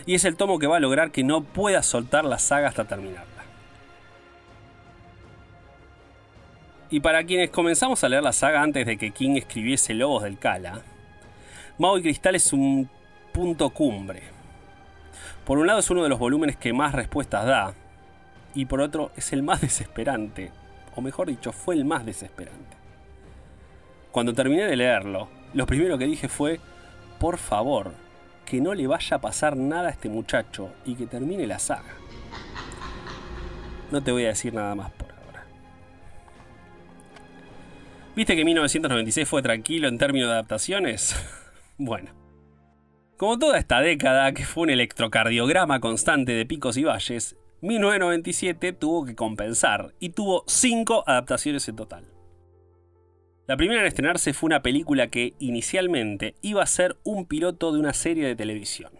y 0.05 0.15
es 0.15 0.25
el 0.25 0.35
tomo 0.35 0.59
que 0.59 0.67
va 0.67 0.77
a 0.77 0.79
lograr 0.79 1.11
que 1.11 1.23
no 1.23 1.43
pueda 1.43 1.83
soltar 1.83 2.25
la 2.25 2.39
saga 2.39 2.69
hasta 2.69 2.85
terminarla. 2.85 3.40
Y 6.91 6.99
para 6.99 7.23
quienes 7.23 7.49
comenzamos 7.51 8.03
a 8.03 8.09
leer 8.09 8.21
la 8.21 8.33
saga 8.33 8.61
antes 8.61 8.85
de 8.85 8.97
que 8.97 9.11
King 9.11 9.37
escribiese 9.37 9.93
Lobos 9.93 10.23
del 10.23 10.37
Cala, 10.37 10.81
Mao 11.77 11.97
y 11.97 12.01
Cristal 12.01 12.35
es 12.35 12.51
un 12.51 12.89
punto 13.31 13.69
cumbre. 13.69 14.23
Por 15.45 15.57
un 15.57 15.67
lado 15.67 15.79
es 15.79 15.89
uno 15.89 16.03
de 16.03 16.09
los 16.09 16.19
volúmenes 16.19 16.57
que 16.57 16.73
más 16.73 16.93
respuestas 16.93 17.45
da, 17.45 17.73
y 18.53 18.65
por 18.65 18.81
otro 18.81 19.11
es 19.15 19.31
el 19.31 19.41
más 19.41 19.61
desesperante, 19.61 20.51
o 20.93 20.99
mejor 20.99 21.29
dicho, 21.29 21.53
fue 21.53 21.75
el 21.75 21.85
más 21.85 22.05
desesperante. 22.05 22.75
Cuando 24.11 24.33
terminé 24.33 24.65
de 24.65 24.75
leerlo, 24.75 25.29
lo 25.53 25.65
primero 25.65 25.97
que 25.97 26.05
dije 26.05 26.27
fue, 26.27 26.59
por 27.19 27.37
favor, 27.37 27.93
que 28.45 28.59
no 28.59 28.73
le 28.73 28.85
vaya 28.87 29.15
a 29.15 29.21
pasar 29.21 29.55
nada 29.55 29.87
a 29.87 29.91
este 29.91 30.09
muchacho 30.09 30.73
y 30.83 30.95
que 30.95 31.07
termine 31.07 31.47
la 31.47 31.57
saga. 31.57 31.95
No 33.91 34.03
te 34.03 34.11
voy 34.11 34.25
a 34.25 34.29
decir 34.29 34.53
nada 34.53 34.75
más 34.75 34.91
por 34.91 35.10
¿Viste 38.13 38.35
que 38.35 38.43
1996 38.43 39.27
fue 39.27 39.41
tranquilo 39.41 39.87
en 39.87 39.97
términos 39.97 40.27
de 40.27 40.33
adaptaciones? 40.33 41.15
bueno. 41.77 42.11
Como 43.15 43.39
toda 43.39 43.57
esta 43.57 43.79
década, 43.79 44.33
que 44.33 44.43
fue 44.43 44.63
un 44.63 44.69
electrocardiograma 44.71 45.79
constante 45.79 46.33
de 46.33 46.45
picos 46.45 46.75
y 46.75 46.83
valles, 46.83 47.37
1997 47.61 48.73
tuvo 48.73 49.05
que 49.05 49.15
compensar 49.15 49.93
y 49.99 50.09
tuvo 50.09 50.43
5 50.47 51.05
adaptaciones 51.07 51.69
en 51.69 51.75
total. 51.77 52.05
La 53.47 53.55
primera 53.55 53.81
en 53.81 53.87
estrenarse 53.87 54.33
fue 54.33 54.47
una 54.47 54.61
película 54.61 55.07
que 55.07 55.33
inicialmente 55.39 56.35
iba 56.41 56.63
a 56.63 56.67
ser 56.67 56.97
un 57.03 57.25
piloto 57.25 57.71
de 57.71 57.79
una 57.79 57.93
serie 57.93 58.27
de 58.27 58.35
televisión. 58.35 58.91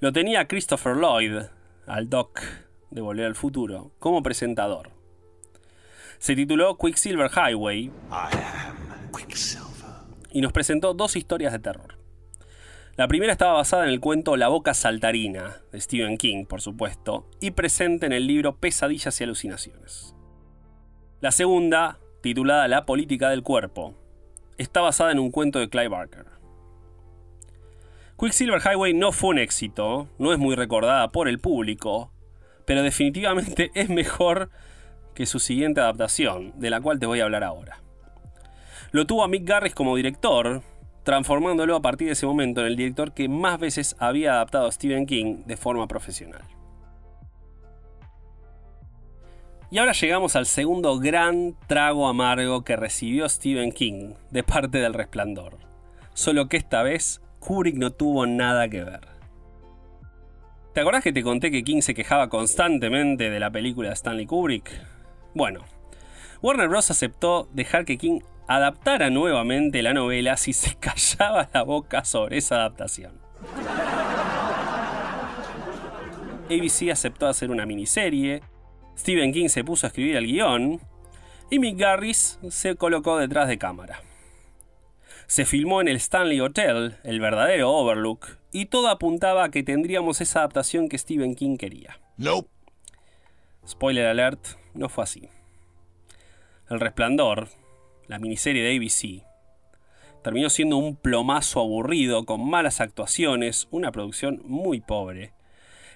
Lo 0.00 0.12
tenía 0.12 0.48
Christopher 0.48 0.96
Lloyd, 0.96 1.44
al 1.86 2.10
Doc 2.10 2.40
de 2.90 3.00
Volver 3.00 3.26
al 3.26 3.36
Futuro, 3.36 3.92
como 3.98 4.22
presentador. 4.22 4.99
Se 6.20 6.36
tituló 6.36 6.76
Quicksilver 6.76 7.30
Highway 7.30 7.90
y 10.30 10.40
nos 10.42 10.52
presentó 10.52 10.92
dos 10.92 11.16
historias 11.16 11.50
de 11.50 11.60
terror. 11.60 11.96
La 12.96 13.08
primera 13.08 13.32
estaba 13.32 13.54
basada 13.54 13.84
en 13.84 13.88
el 13.88 14.00
cuento 14.00 14.36
La 14.36 14.48
boca 14.48 14.74
saltarina 14.74 15.62
de 15.72 15.80
Stephen 15.80 16.18
King, 16.18 16.44
por 16.44 16.60
supuesto, 16.60 17.26
y 17.40 17.52
presente 17.52 18.04
en 18.04 18.12
el 18.12 18.26
libro 18.26 18.58
Pesadillas 18.58 19.18
y 19.18 19.24
alucinaciones. 19.24 20.14
La 21.22 21.30
segunda 21.30 21.98
titulada 22.20 22.68
La 22.68 22.84
política 22.84 23.30
del 23.30 23.42
cuerpo. 23.42 23.94
Está 24.58 24.82
basada 24.82 25.12
en 25.12 25.20
un 25.20 25.30
cuento 25.30 25.58
de 25.58 25.70
Clive 25.70 25.88
Barker. 25.88 26.26
Quicksilver 28.18 28.60
Highway 28.60 28.92
no 28.92 29.12
fue 29.12 29.30
un 29.30 29.38
éxito, 29.38 30.10
no 30.18 30.34
es 30.34 30.38
muy 30.38 30.54
recordada 30.54 31.12
por 31.12 31.28
el 31.28 31.38
público, 31.38 32.12
pero 32.66 32.82
definitivamente 32.82 33.70
es 33.74 33.88
mejor 33.88 34.50
que 35.20 35.26
su 35.26 35.38
siguiente 35.38 35.82
adaptación, 35.82 36.54
de 36.58 36.70
la 36.70 36.80
cual 36.80 36.98
te 36.98 37.04
voy 37.04 37.20
a 37.20 37.24
hablar 37.24 37.44
ahora. 37.44 37.82
Lo 38.90 39.06
tuvo 39.06 39.22
a 39.22 39.28
Mick 39.28 39.46
Garris 39.46 39.74
como 39.74 39.94
director, 39.94 40.62
transformándolo 41.02 41.76
a 41.76 41.82
partir 41.82 42.06
de 42.06 42.14
ese 42.14 42.24
momento 42.24 42.62
en 42.62 42.68
el 42.68 42.76
director 42.76 43.12
que 43.12 43.28
más 43.28 43.58
veces 43.60 43.96
había 43.98 44.32
adaptado 44.32 44.66
a 44.66 44.72
Stephen 44.72 45.04
King 45.04 45.42
de 45.44 45.58
forma 45.58 45.86
profesional. 45.88 46.40
Y 49.70 49.76
ahora 49.76 49.92
llegamos 49.92 50.36
al 50.36 50.46
segundo 50.46 50.98
gran 50.98 51.54
trago 51.66 52.08
amargo 52.08 52.64
que 52.64 52.76
recibió 52.76 53.28
Stephen 53.28 53.72
King 53.72 54.14
de 54.30 54.42
parte 54.42 54.78
del 54.78 54.94
resplandor. 54.94 55.58
Solo 56.14 56.48
que 56.48 56.56
esta 56.56 56.82
vez 56.82 57.20
Kubrick 57.40 57.76
no 57.76 57.90
tuvo 57.90 58.24
nada 58.24 58.70
que 58.70 58.84
ver. 58.84 59.06
¿Te 60.72 60.80
acordás 60.80 61.04
que 61.04 61.12
te 61.12 61.22
conté 61.22 61.50
que 61.50 61.62
King 61.62 61.82
se 61.82 61.92
quejaba 61.92 62.30
constantemente 62.30 63.28
de 63.28 63.38
la 63.38 63.50
película 63.50 63.90
de 63.90 63.94
Stanley 63.94 64.24
Kubrick? 64.24 64.99
Bueno, 65.34 65.64
Warner 66.42 66.68
Bros. 66.68 66.90
aceptó 66.90 67.48
dejar 67.52 67.84
que 67.84 67.98
King 67.98 68.20
adaptara 68.46 69.10
nuevamente 69.10 69.82
la 69.82 69.94
novela 69.94 70.36
si 70.36 70.52
se 70.52 70.74
callaba 70.80 71.48
la 71.52 71.62
boca 71.62 72.04
sobre 72.04 72.38
esa 72.38 72.56
adaptación. 72.56 73.12
ABC 76.46 76.90
aceptó 76.90 77.28
hacer 77.28 77.50
una 77.50 77.64
miniserie, 77.64 78.42
Stephen 78.98 79.32
King 79.32 79.48
se 79.48 79.62
puso 79.62 79.86
a 79.86 79.88
escribir 79.88 80.16
el 80.16 80.26
guion 80.26 80.80
y 81.48 81.58
Mick 81.58 81.78
Garris 81.78 82.38
se 82.48 82.74
colocó 82.74 83.18
detrás 83.18 83.48
de 83.48 83.56
cámara. 83.56 84.02
Se 85.26 85.44
filmó 85.44 85.80
en 85.80 85.86
el 85.86 85.96
Stanley 85.96 86.40
Hotel, 86.40 86.96
el 87.04 87.20
verdadero 87.20 87.70
Overlook, 87.70 88.38
y 88.50 88.66
todo 88.66 88.88
apuntaba 88.88 89.44
a 89.44 89.50
que 89.50 89.62
tendríamos 89.62 90.20
esa 90.20 90.40
adaptación 90.40 90.88
que 90.88 90.98
Stephen 90.98 91.36
King 91.36 91.56
quería. 91.56 92.00
No. 92.16 92.46
Spoiler 93.64 94.06
alert, 94.06 94.40
no 94.74 94.88
fue 94.88 95.04
así. 95.04 95.28
El 96.68 96.80
Resplandor, 96.80 97.48
la 98.06 98.18
miniserie 98.18 98.62
de 98.62 98.76
ABC, 98.76 99.24
terminó 100.22 100.50
siendo 100.50 100.76
un 100.76 100.96
plomazo 100.96 101.60
aburrido 101.60 102.24
con 102.24 102.48
malas 102.48 102.80
actuaciones, 102.80 103.68
una 103.70 103.92
producción 103.92 104.42
muy 104.44 104.80
pobre, 104.80 105.32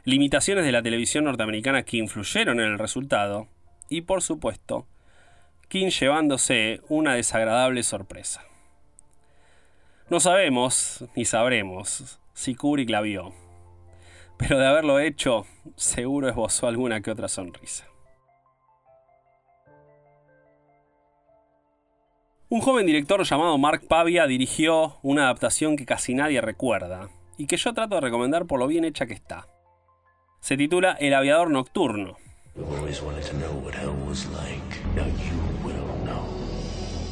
limitaciones 0.04 0.64
de 0.64 0.72
la 0.72 0.82
televisión 0.82 1.24
norteamericana 1.24 1.84
que 1.84 1.96
influyeron 1.98 2.60
en 2.60 2.66
el 2.66 2.78
resultado 2.78 3.48
y 3.88 4.02
por 4.02 4.22
supuesto 4.22 4.87
King 5.68 5.88
llevándose 5.88 6.80
una 6.88 7.14
desagradable 7.14 7.82
sorpresa. 7.82 8.44
No 10.10 10.20
sabemos 10.20 11.04
ni 11.16 11.24
sabremos 11.24 12.20
si 12.34 12.54
Kubrick 12.54 12.90
la 12.90 13.00
vio, 13.00 13.32
pero 14.37 14.58
de 14.58 14.66
haberlo 14.66 14.98
hecho 14.98 15.46
seguro 15.76 16.28
esbozó 16.28 16.66
alguna 16.68 17.00
que 17.00 17.10
otra 17.10 17.28
sonrisa. 17.28 17.87
Un 22.54 22.60
joven 22.60 22.86
director 22.86 23.20
llamado 23.24 23.58
Mark 23.58 23.82
Pavia 23.88 24.28
dirigió 24.28 25.00
una 25.02 25.24
adaptación 25.24 25.74
que 25.74 25.84
casi 25.84 26.14
nadie 26.14 26.40
recuerda 26.40 27.08
y 27.36 27.48
que 27.48 27.56
yo 27.56 27.74
trato 27.74 27.96
de 27.96 28.00
recomendar 28.00 28.46
por 28.46 28.60
lo 28.60 28.68
bien 28.68 28.84
hecha 28.84 29.06
que 29.06 29.12
está. 29.12 29.48
Se 30.38 30.56
titula 30.56 30.92
El 31.00 31.14
aviador 31.14 31.50
nocturno. 31.50 32.16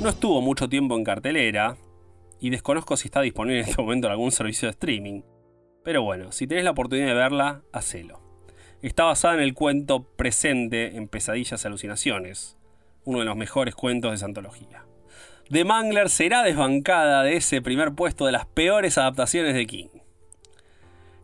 No 0.01 0.09
estuvo 0.09 0.41
mucho 0.41 0.69
tiempo 0.69 0.97
en 0.97 1.03
cartelera 1.03 1.77
y 2.39 2.51
desconozco 2.51 2.97
si 2.97 3.09
está 3.09 3.21
disponible 3.21 3.63
en 3.63 3.69
este 3.69 3.83
momento 3.83 4.07
en 4.07 4.13
algún 4.13 4.31
servicio 4.31 4.69
de 4.69 4.75
streaming. 4.75 5.23
Pero 5.83 6.05
bueno, 6.05 6.31
si 6.31 6.47
tenés 6.47 6.63
la 6.63 6.71
oportunidad 6.71 7.09
de 7.09 7.15
verla, 7.15 7.63
hacelo. 7.73 8.21
Está 8.81 9.03
basada 9.03 9.35
en 9.35 9.41
el 9.41 9.55
cuento 9.55 10.05
presente 10.05 10.97
en 10.97 11.09
Pesadillas 11.09 11.65
y 11.65 11.67
Alucinaciones, 11.67 12.57
uno 13.03 13.19
de 13.19 13.25
los 13.25 13.37
mejores 13.37 13.75
cuentos 13.75 14.13
de 14.13 14.15
esa 14.15 14.27
The 15.51 15.65
Mangler 15.65 16.09
será 16.09 16.43
desbancada 16.43 17.23
de 17.23 17.37
ese 17.37 17.61
primer 17.61 17.93
puesto 17.93 18.27
de 18.27 18.33
las 18.33 18.47
peores 18.47 18.97
adaptaciones 18.99 19.55
de 19.55 19.67
King. 19.67 19.89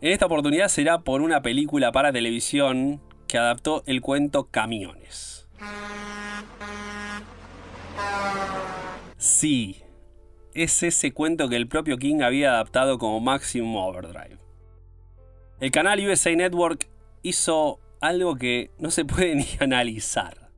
En 0.00 0.12
esta 0.12 0.26
oportunidad 0.26 0.68
será 0.68 0.98
por 1.00 1.22
una 1.22 1.42
película 1.42 1.92
para 1.92 2.12
televisión 2.12 3.00
que 3.26 3.38
adaptó 3.38 3.82
el 3.86 4.00
cuento 4.00 4.48
Camiones. 4.50 5.48
Sí, 9.16 9.82
es 10.54 10.82
ese 10.82 11.12
cuento 11.12 11.48
que 11.48 11.56
el 11.56 11.66
propio 11.66 11.98
King 11.98 12.20
había 12.22 12.50
adaptado 12.50 12.98
como 12.98 13.20
Maximum 13.20 13.76
Overdrive. 13.76 14.38
El 15.60 15.70
canal 15.72 16.00
USA 16.06 16.34
Network 16.36 16.88
hizo 17.22 17.80
algo 18.00 18.36
que 18.36 18.70
no 18.78 18.90
se 18.90 19.04
puede 19.04 19.34
ni 19.36 19.46
analizar. 19.58 20.50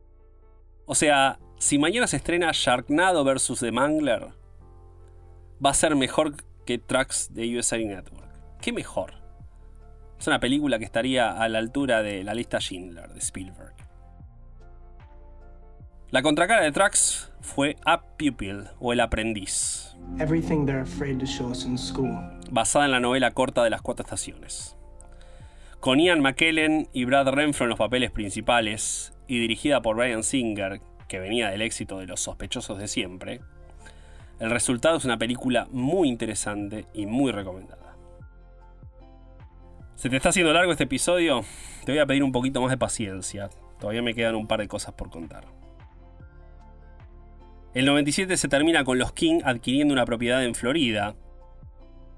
O 0.85 0.95
sea, 0.95 1.39
si 1.61 1.79
mañana 1.79 2.07
se 2.07 2.17
estrena 2.17 2.51
Sharknado 2.53 3.23
vs. 3.23 3.61
The 3.61 3.71
Mangler, 3.71 4.29
va 5.65 5.71
a 5.71 5.75
ser 5.75 5.95
mejor 5.95 6.35
que 6.65 6.79
Tracks 6.79 7.35
de 7.35 7.55
USA 7.57 7.77
Network. 7.77 8.31
¿Qué 8.63 8.73
mejor? 8.73 9.13
Es 10.19 10.27
una 10.27 10.41
película 10.41 10.79
que 10.79 10.87
estaría 10.87 11.31
a 11.31 11.49
la 11.51 11.59
altura 11.59 12.03
de 12.03 12.25
la 12.25 12.33
lista 12.33 12.61
Schindler 12.61 13.13
de 13.13 13.19
Spielberg. 13.19 13.75
La 16.11 16.23
contracara 16.23 16.63
de 16.63 16.73
Tracks 16.73 17.31
fue 17.43 17.77
A 17.85 18.03
Pupil 18.03 18.65
o 18.79 18.95
El 18.95 19.01
Aprendiz. 19.01 19.95
Basada 22.51 22.87
en 22.87 22.91
la 22.91 23.01
novela 23.01 23.33
corta 23.33 23.63
de 23.63 23.71
las 23.71 23.83
cuatro 23.83 24.05
estaciones. 24.05 24.79
Con 25.79 26.01
Ian 26.01 26.21
McKellen 26.21 26.89
y 26.95 27.05
Brad 27.05 27.29
Renfro 27.29 27.67
en 27.67 27.71
los 27.71 27.79
papeles 27.79 28.11
principales 28.11 29.13
y 29.29 29.39
dirigida 29.39 29.83
por 29.83 29.97
Brian 29.97 30.23
Singer, 30.23 30.81
que 31.11 31.19
venía 31.19 31.51
del 31.51 31.61
éxito 31.61 31.99
de 31.99 32.07
Los 32.07 32.21
sospechosos 32.21 32.79
de 32.79 32.87
siempre, 32.87 33.41
el 34.39 34.49
resultado 34.49 34.97
es 34.97 35.05
una 35.05 35.19
película 35.19 35.67
muy 35.73 36.09
interesante 36.09 36.87
y 36.95 37.05
muy 37.05 37.33
recomendada. 37.33 37.97
¿Se 39.97 40.09
te 40.09 40.17
está 40.17 40.29
haciendo 40.29 40.53
largo 40.53 40.71
este 40.71 40.85
episodio? 40.85 41.45
Te 41.85 41.93
voy 41.93 41.99
a 41.99 42.07
pedir 42.07 42.23
un 42.23 42.31
poquito 42.31 42.63
más 42.63 42.71
de 42.71 42.79
paciencia. 42.79 43.51
Todavía 43.81 44.03
me 44.03 44.15
quedan 44.15 44.37
un 44.37 44.47
par 44.47 44.61
de 44.61 44.69
cosas 44.69 44.95
por 44.95 45.11
contar. 45.11 45.47
El 47.75 47.87
97 47.87 48.37
se 48.37 48.49
termina 48.49 48.85
con 48.85 48.99
los 48.99 49.13
King 49.13 49.41
adquiriendo 49.45 49.93
una 49.93 50.07
propiedad 50.07 50.45
en 50.45 50.55
Florida, 50.55 51.17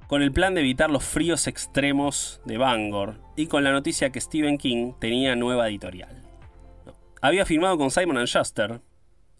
con 0.07 0.20
el 0.20 0.33
plan 0.33 0.55
de 0.55 0.61
evitar 0.61 0.90
los 0.90 1.02
fríos 1.02 1.46
extremos 1.46 2.42
de 2.44 2.59
Bangor 2.59 3.20
y 3.37 3.46
con 3.46 3.64
la 3.64 3.72
noticia 3.72 4.11
que 4.11 4.20
Stephen 4.20 4.59
King 4.59 4.92
tenía 5.00 5.35
nueva 5.35 5.68
editorial 5.68 6.22
había 7.23 7.47
firmado 7.47 7.79
con 7.79 7.91
Simon 7.91 8.27
Schuster 8.27 8.81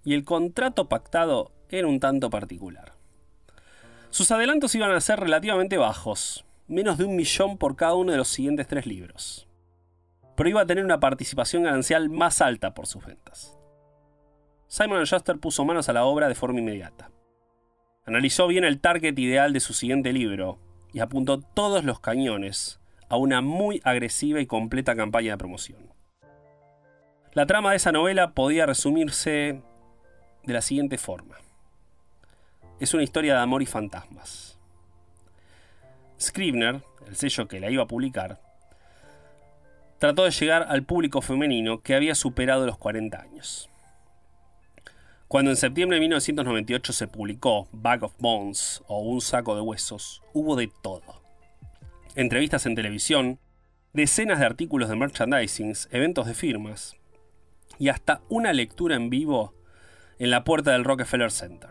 y 0.05 0.15
el 0.15 0.25
contrato 0.25 0.89
pactado 0.89 1.53
era 1.69 1.89
un 1.89 1.99
tanto 1.99 2.31
particular. 2.31 2.93
Sus 4.11 4.31
adelantos 4.31 4.75
iban 4.77 4.93
a 4.93 5.01
ser 5.01 5.19
relativamente 5.19 5.79
bajos, 5.79 6.45
menos 6.69 6.97
de 6.97 7.05
un 7.05 7.17
millón 7.17 7.59
por 7.59 7.75
cada 7.75 7.95
uno 7.95 8.13
de 8.13 8.19
los 8.19 8.29
siguientes 8.29 8.69
tres 8.69 8.87
libros. 8.87 9.49
Pero 10.37 10.49
iba 10.49 10.61
a 10.61 10.67
tener 10.67 10.85
una 10.85 11.01
participación 11.01 11.65
ganancial 11.65 12.09
más 12.09 12.41
alta 12.41 12.73
por 12.73 12.87
sus 12.87 13.05
ventas. 13.05 13.59
Simon 14.69 15.05
Schuster 15.05 15.39
puso 15.39 15.65
manos 15.65 15.89
a 15.89 15.93
la 15.93 16.05
obra 16.05 16.29
de 16.29 16.37
forma 16.37 16.61
inmediata. 16.61 17.11
Analizó 18.07 18.47
bien 18.47 18.65
el 18.65 18.81
target 18.81 19.19
ideal 19.19 19.53
de 19.53 19.61
su 19.61 19.75
siguiente 19.75 20.13
libro 20.13 20.61
y 20.93 21.01
apuntó 21.01 21.41
todos 21.41 21.85
los 21.85 21.99
cañones 21.99 22.81
a 23.09 23.17
una 23.17 23.41
muy 23.41 23.81
agresiva 23.83 24.41
y 24.41 24.47
completa 24.47 24.95
campaña 24.95 25.33
de 25.33 25.39
promoción. 25.39 26.02
La 27.35 27.47
trama 27.47 27.71
de 27.71 27.77
esa 27.77 27.93
novela 27.93 28.33
podía 28.33 28.67
resumirse 28.67 29.63
de 30.45 30.53
la 30.53 30.61
siguiente 30.61 30.99
forma. 30.99 31.37
Es 32.79 32.93
una 32.93 33.05
historia 33.05 33.33
de 33.33 33.41
amor 33.41 33.63
y 33.63 33.67
fantasmas. 33.67 34.59
Scribner, 36.21 36.83
el 37.07 37.17
sello 37.17 37.49
que 37.49 37.59
la 37.59 37.71
iba 37.71 37.85
a 37.85 37.87
publicar, 37.87 38.39
trató 39.99 40.25
de 40.25 40.31
llegar 40.31 40.67
al 40.69 40.83
público 40.83 41.23
femenino 41.23 41.81
que 41.81 41.95
había 41.95 42.15
superado 42.15 42.67
los 42.67 42.77
40 42.77 43.23
años. 43.23 43.71
Cuando 45.27 45.51
en 45.51 45.57
septiembre 45.57 45.97
de 45.97 46.01
1998 46.01 46.93
se 46.93 47.09
publicó 47.09 47.67
Bag 47.73 48.05
of 48.05 48.13
Bones 48.19 48.83
o 48.89 49.01
Un 49.01 49.23
saco 49.23 49.55
de 49.55 49.63
huesos, 49.63 50.23
hubo 50.35 50.55
de 50.55 50.71
todo. 50.83 51.23
Entrevistas 52.15 52.67
en 52.67 52.75
televisión, 52.75 53.39
decenas 53.95 54.39
de 54.39 54.45
artículos 54.45 54.91
de 54.91 54.97
merchandising, 54.97 55.73
eventos 55.93 56.27
de 56.27 56.35
firmas, 56.35 56.99
y 57.79 57.89
hasta 57.89 58.23
una 58.29 58.53
lectura 58.53 58.97
en 58.97 59.11
vivo 59.11 59.55
en 60.19 60.31
la 60.31 60.45
puerta 60.45 60.73
del 60.73 60.85
Rockefeller 60.85 61.31
Center. 61.31 61.71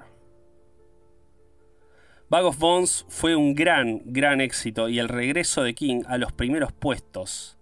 Bag 2.29 2.45
of 2.45 2.59
Bones 2.59 3.05
fue 3.09 3.35
un 3.35 3.55
gran, 3.55 4.01
gran 4.05 4.39
éxito 4.39 4.87
y 4.87 4.99
el 4.99 5.09
regreso 5.09 5.63
de 5.63 5.73
King 5.73 6.03
a 6.07 6.17
los 6.17 6.31
primeros 6.31 6.71
puestos, 6.71 7.57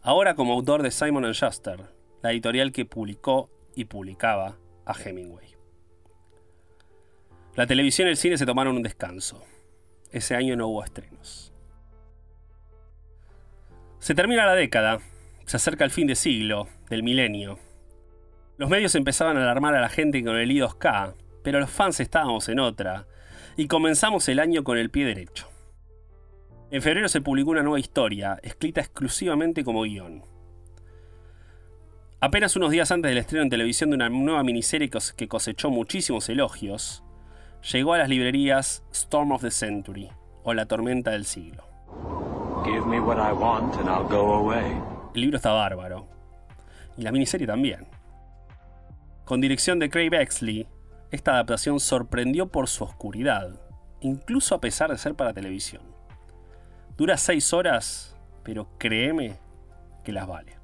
ahora 0.00 0.34
como 0.34 0.52
autor 0.52 0.82
de 0.82 0.90
Simon⁇ 0.90 1.24
Schuster, 1.32 1.80
la 2.20 2.32
editorial 2.32 2.72
que 2.72 2.84
publicó 2.84 3.48
y 3.76 3.84
publicaba 3.84 4.58
a 4.84 4.92
Hemingway. 4.92 5.54
La 7.54 7.66
televisión 7.66 8.08
y 8.08 8.12
el 8.12 8.16
cine 8.16 8.38
se 8.38 8.46
tomaron 8.46 8.76
un 8.76 8.82
descanso. 8.82 9.44
Ese 10.10 10.34
año 10.34 10.56
no 10.56 10.68
hubo 10.68 10.82
estrenos. 10.82 11.52
Se 13.98 14.14
termina 14.14 14.46
la 14.46 14.54
década, 14.54 15.00
se 15.46 15.58
acerca 15.58 15.84
el 15.84 15.90
fin 15.90 16.06
de 16.06 16.16
siglo, 16.16 16.66
del 16.92 17.02
milenio, 17.02 17.58
los 18.58 18.68
medios 18.68 18.94
empezaban 18.94 19.38
a 19.38 19.42
alarmar 19.42 19.74
a 19.74 19.80
la 19.80 19.88
gente 19.88 20.22
con 20.22 20.36
el 20.36 20.50
I2K, 20.50 21.14
pero 21.42 21.58
los 21.58 21.70
fans 21.70 21.98
estábamos 22.00 22.50
en 22.50 22.60
otra, 22.60 23.06
y 23.56 23.66
comenzamos 23.66 24.28
el 24.28 24.38
año 24.38 24.62
con 24.62 24.76
el 24.76 24.90
pie 24.90 25.06
derecho. 25.06 25.48
En 26.70 26.82
febrero 26.82 27.08
se 27.08 27.22
publicó 27.22 27.50
una 27.50 27.62
nueva 27.62 27.80
historia, 27.80 28.38
escrita 28.42 28.82
exclusivamente 28.82 29.64
como 29.64 29.82
guion. 29.82 30.22
Apenas 32.20 32.54
unos 32.56 32.70
días 32.70 32.92
antes 32.92 33.08
del 33.10 33.18
estreno 33.18 33.42
en 33.42 33.50
televisión 33.50 33.90
de 33.90 33.96
una 33.96 34.10
nueva 34.10 34.44
miniserie 34.44 34.90
que 35.16 35.28
cosechó 35.28 35.70
muchísimos 35.70 36.28
elogios, 36.28 37.02
llegó 37.72 37.94
a 37.94 37.98
las 37.98 38.08
librerías 38.10 38.84
Storm 38.92 39.32
of 39.32 39.42
the 39.42 39.50
Century, 39.50 40.10
o 40.44 40.52
La 40.52 40.66
Tormenta 40.66 41.12
del 41.12 41.24
Siglo. 41.24 41.64
El 45.14 45.20
libro 45.20 45.36
está 45.36 45.52
bárbaro, 45.52 46.06
y 46.96 47.02
la 47.02 47.12
miniserie 47.12 47.46
también 47.46 47.86
con 49.24 49.40
dirección 49.40 49.78
de 49.78 49.88
Craig 49.88 50.10
Bexley, 50.10 50.66
esta 51.10 51.32
adaptación 51.32 51.80
sorprendió 51.80 52.48
por 52.48 52.68
su 52.68 52.84
oscuridad, 52.84 53.50
incluso 54.00 54.54
a 54.54 54.60
pesar 54.60 54.90
de 54.90 54.98
ser 54.98 55.14
para 55.14 55.32
televisión. 55.32 55.82
Dura 56.98 57.16
seis 57.16 57.52
horas, 57.52 58.16
pero 58.42 58.68
créeme 58.78 59.38
que 60.04 60.12
las 60.12 60.26
vale. 60.26 60.56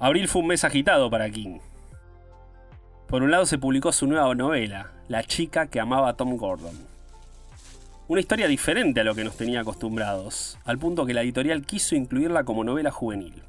Abril 0.00 0.26
fue 0.26 0.42
un 0.42 0.48
mes 0.48 0.64
agitado 0.64 1.10
para 1.10 1.30
King. 1.30 1.60
Por 3.06 3.22
un 3.22 3.30
lado 3.30 3.46
se 3.46 3.58
publicó 3.58 3.92
su 3.92 4.06
nueva 4.06 4.34
novela, 4.34 4.90
La 5.06 5.22
chica 5.22 5.66
que 5.68 5.78
amaba 5.78 6.08
a 6.08 6.16
Tom 6.16 6.36
Gordon. 6.36 6.76
Una 8.08 8.20
historia 8.20 8.48
diferente 8.48 9.00
a 9.00 9.04
lo 9.04 9.14
que 9.14 9.22
nos 9.22 9.36
tenía 9.36 9.60
acostumbrados, 9.60 10.58
al 10.64 10.78
punto 10.78 11.06
que 11.06 11.14
la 11.14 11.22
editorial 11.22 11.64
quiso 11.64 11.94
incluirla 11.94 12.44
como 12.44 12.64
novela 12.64 12.90
juvenil. 12.90 13.44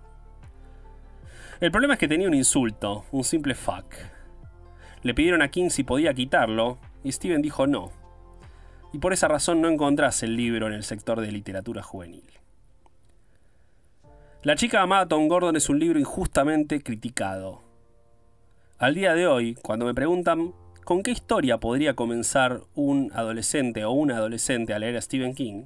El 1.62 1.72
problema 1.72 1.94
es 1.94 2.00
que 2.00 2.10
tenía 2.10 2.28
un 2.28 2.34
insulto, 2.34 3.06
un 3.12 3.24
simple 3.24 3.56
fuck. 3.56 3.86
Le 5.04 5.14
pidieron 5.14 5.42
a 5.42 5.48
King 5.48 5.70
si 5.70 5.84
podía 5.84 6.14
quitarlo, 6.14 6.80
y 7.04 7.12
Steven 7.14 7.42
dijo 7.42 7.66
no. 7.66 7.92
Y 8.92 9.00
por 9.00 9.14
esa 9.14 9.30
razón 9.30 9.62
no 9.62 9.70
encontrás 9.70 10.22
el 10.24 10.36
libro 10.36 10.68
en 10.68 10.74
el 10.74 10.84
sector 10.84 11.22
de 11.22 11.32
literatura 11.32 11.82
juvenil. 11.82 12.26
La 14.44 14.56
chica 14.56 14.82
amada 14.82 15.08
Tom 15.08 15.28
Gordon 15.28 15.56
es 15.56 15.70
un 15.70 15.80
libro 15.80 15.98
injustamente 15.98 16.82
criticado. 16.82 17.64
Al 18.78 18.94
día 18.94 19.14
de 19.14 19.26
hoy, 19.26 19.56
cuando 19.56 19.86
me 19.86 19.94
preguntan 19.94 20.54
con 20.84 21.04
qué 21.04 21.12
historia 21.12 21.58
podría 21.58 21.96
comenzar 21.96 22.62
un 22.76 23.12
adolescente 23.16 23.86
o 23.86 23.92
una 23.92 24.18
adolescente 24.18 24.74
a 24.74 24.80
leer 24.80 24.98
a 24.98 25.02
Stephen 25.02 25.34
King, 25.34 25.66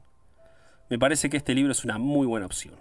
me 0.90 1.00
parece 1.00 1.30
que 1.30 1.38
este 1.38 1.56
libro 1.56 1.72
es 1.72 1.84
una 1.84 1.98
muy 1.98 2.28
buena 2.28 2.46
opción. 2.46 2.76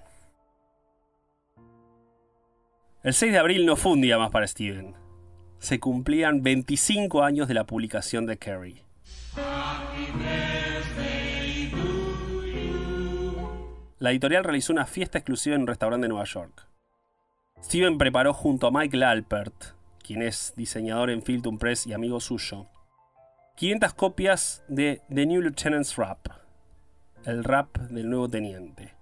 El 3.02 3.14
6 3.14 3.32
de 3.32 3.38
abril 3.38 3.64
no 3.64 3.76
fue 3.76 3.92
un 3.92 4.00
día 4.00 4.18
más 4.18 4.30
para 4.30 4.46
Stephen. 4.46 4.94
Se 5.58 5.78
cumplían 5.80 6.42
25 6.42 7.22
años 7.22 7.48
de 7.48 7.54
la 7.54 7.64
publicación 7.64 8.26
de 8.26 8.38
Carrie. 8.38 8.84
la 14.00 14.12
editorial 14.12 14.44
realizó 14.44 14.72
una 14.72 14.86
fiesta 14.86 15.18
exclusiva 15.18 15.56
en 15.56 15.62
un 15.62 15.66
restaurante 15.66 16.04
de 16.04 16.08
Nueva 16.08 16.24
York. 16.24 16.66
Steven 17.62 17.98
preparó 17.98 18.32
junto 18.32 18.68
a 18.68 18.70
Michael 18.70 19.02
Alpert, 19.02 19.74
quien 20.04 20.22
es 20.22 20.52
diseñador 20.56 21.10
en 21.10 21.22
Filton 21.22 21.58
Press 21.58 21.86
y 21.86 21.92
amigo 21.92 22.20
suyo, 22.20 22.68
500 23.56 23.94
copias 23.94 24.64
de 24.68 25.02
The 25.12 25.26
New 25.26 25.42
Lieutenant's 25.42 25.96
Rap, 25.96 26.28
el 27.24 27.42
rap 27.42 27.76
del 27.76 28.08
nuevo 28.08 28.28
teniente. 28.28 28.94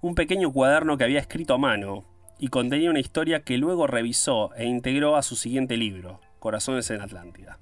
Un 0.00 0.14
pequeño 0.14 0.52
cuaderno 0.52 0.96
que 0.96 1.04
había 1.04 1.20
escrito 1.20 1.54
a 1.54 1.58
mano 1.58 2.04
y 2.44 2.48
contenía 2.48 2.90
una 2.90 3.00
historia 3.00 3.40
que 3.42 3.56
luego 3.56 3.86
revisó 3.86 4.54
e 4.54 4.66
integró 4.66 5.16
a 5.16 5.22
su 5.22 5.34
siguiente 5.34 5.78
libro, 5.78 6.20
Corazones 6.40 6.90
en 6.90 7.00
Atlántida. 7.00 7.58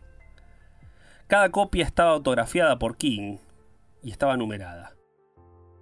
Cada 1.28 1.52
copia 1.52 1.84
estaba 1.84 2.10
autografiada 2.10 2.80
por 2.80 2.96
King 2.96 3.36
y 4.02 4.10
estaba 4.10 4.36
numerada. 4.36 4.96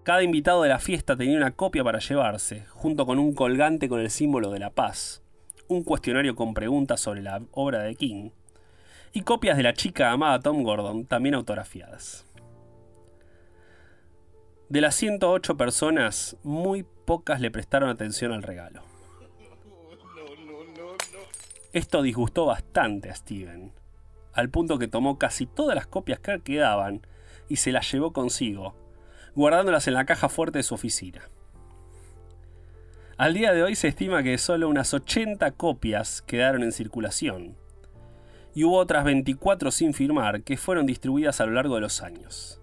Cada 0.02 0.22
invitado 0.22 0.64
de 0.64 0.68
la 0.68 0.80
fiesta 0.80 1.16
tenía 1.16 1.38
una 1.38 1.52
copia 1.52 1.82
para 1.82 1.98
llevarse, 1.98 2.66
junto 2.72 3.06
con 3.06 3.18
un 3.18 3.32
colgante 3.32 3.88
con 3.88 4.00
el 4.00 4.10
símbolo 4.10 4.50
de 4.50 4.58
la 4.58 4.68
paz, 4.68 5.22
un 5.66 5.82
cuestionario 5.82 6.36
con 6.36 6.52
preguntas 6.52 7.00
sobre 7.00 7.22
la 7.22 7.40
obra 7.52 7.78
de 7.78 7.94
King, 7.94 8.32
y 9.14 9.22
copias 9.22 9.56
de 9.56 9.62
la 9.62 9.72
chica 9.72 10.10
amada 10.10 10.40
Tom 10.40 10.62
Gordon, 10.62 11.06
también 11.06 11.36
autografiadas. 11.36 12.26
De 14.68 14.82
las 14.82 14.94
108 14.96 15.56
personas, 15.56 16.36
muy 16.42 16.84
pocas 17.06 17.40
le 17.40 17.50
prestaron 17.50 17.88
atención 17.88 18.32
al 18.32 18.42
regalo. 18.42 18.89
Esto 21.72 22.02
disgustó 22.02 22.46
bastante 22.46 23.10
a 23.10 23.14
Steven, 23.14 23.72
al 24.32 24.50
punto 24.50 24.76
que 24.78 24.88
tomó 24.88 25.18
casi 25.18 25.46
todas 25.46 25.76
las 25.76 25.86
copias 25.86 26.18
que 26.18 26.40
quedaban 26.40 27.06
y 27.48 27.56
se 27.56 27.70
las 27.70 27.90
llevó 27.92 28.12
consigo, 28.12 28.74
guardándolas 29.36 29.86
en 29.86 29.94
la 29.94 30.04
caja 30.04 30.28
fuerte 30.28 30.58
de 30.58 30.62
su 30.64 30.74
oficina. 30.74 31.22
Al 33.16 33.34
día 33.34 33.52
de 33.52 33.62
hoy 33.62 33.76
se 33.76 33.86
estima 33.86 34.24
que 34.24 34.36
solo 34.38 34.68
unas 34.68 34.92
80 34.94 35.52
copias 35.52 36.22
quedaron 36.22 36.64
en 36.64 36.72
circulación, 36.72 37.56
y 38.52 38.64
hubo 38.64 38.78
otras 38.78 39.04
24 39.04 39.70
sin 39.70 39.94
firmar 39.94 40.42
que 40.42 40.56
fueron 40.56 40.86
distribuidas 40.86 41.40
a 41.40 41.46
lo 41.46 41.52
largo 41.52 41.76
de 41.76 41.82
los 41.82 42.02
años. 42.02 42.60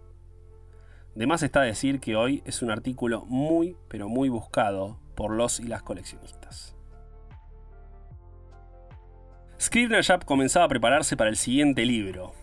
De 1.16 1.28
más 1.28 1.44
está 1.44 1.62
decir 1.62 2.02
que 2.02 2.18
hoy 2.18 2.44
es 2.46 2.62
un 2.62 2.72
artículo 2.72 3.24
muy, 3.26 3.78
pero 3.88 4.10
muy 4.10 4.28
buscado 4.28 5.00
por 5.16 5.32
los 5.32 5.62
y 5.62 5.64
las 5.64 5.82
coleccionistas. 5.82 6.77
Scribner 9.60 10.04
Jab 10.04 10.24
comenzaba 10.26 10.66
a 10.66 10.70
prepararse 10.70 11.18
para 11.18 11.30
el 11.30 11.36
siguiente 11.36 11.86
libro, 11.86 12.34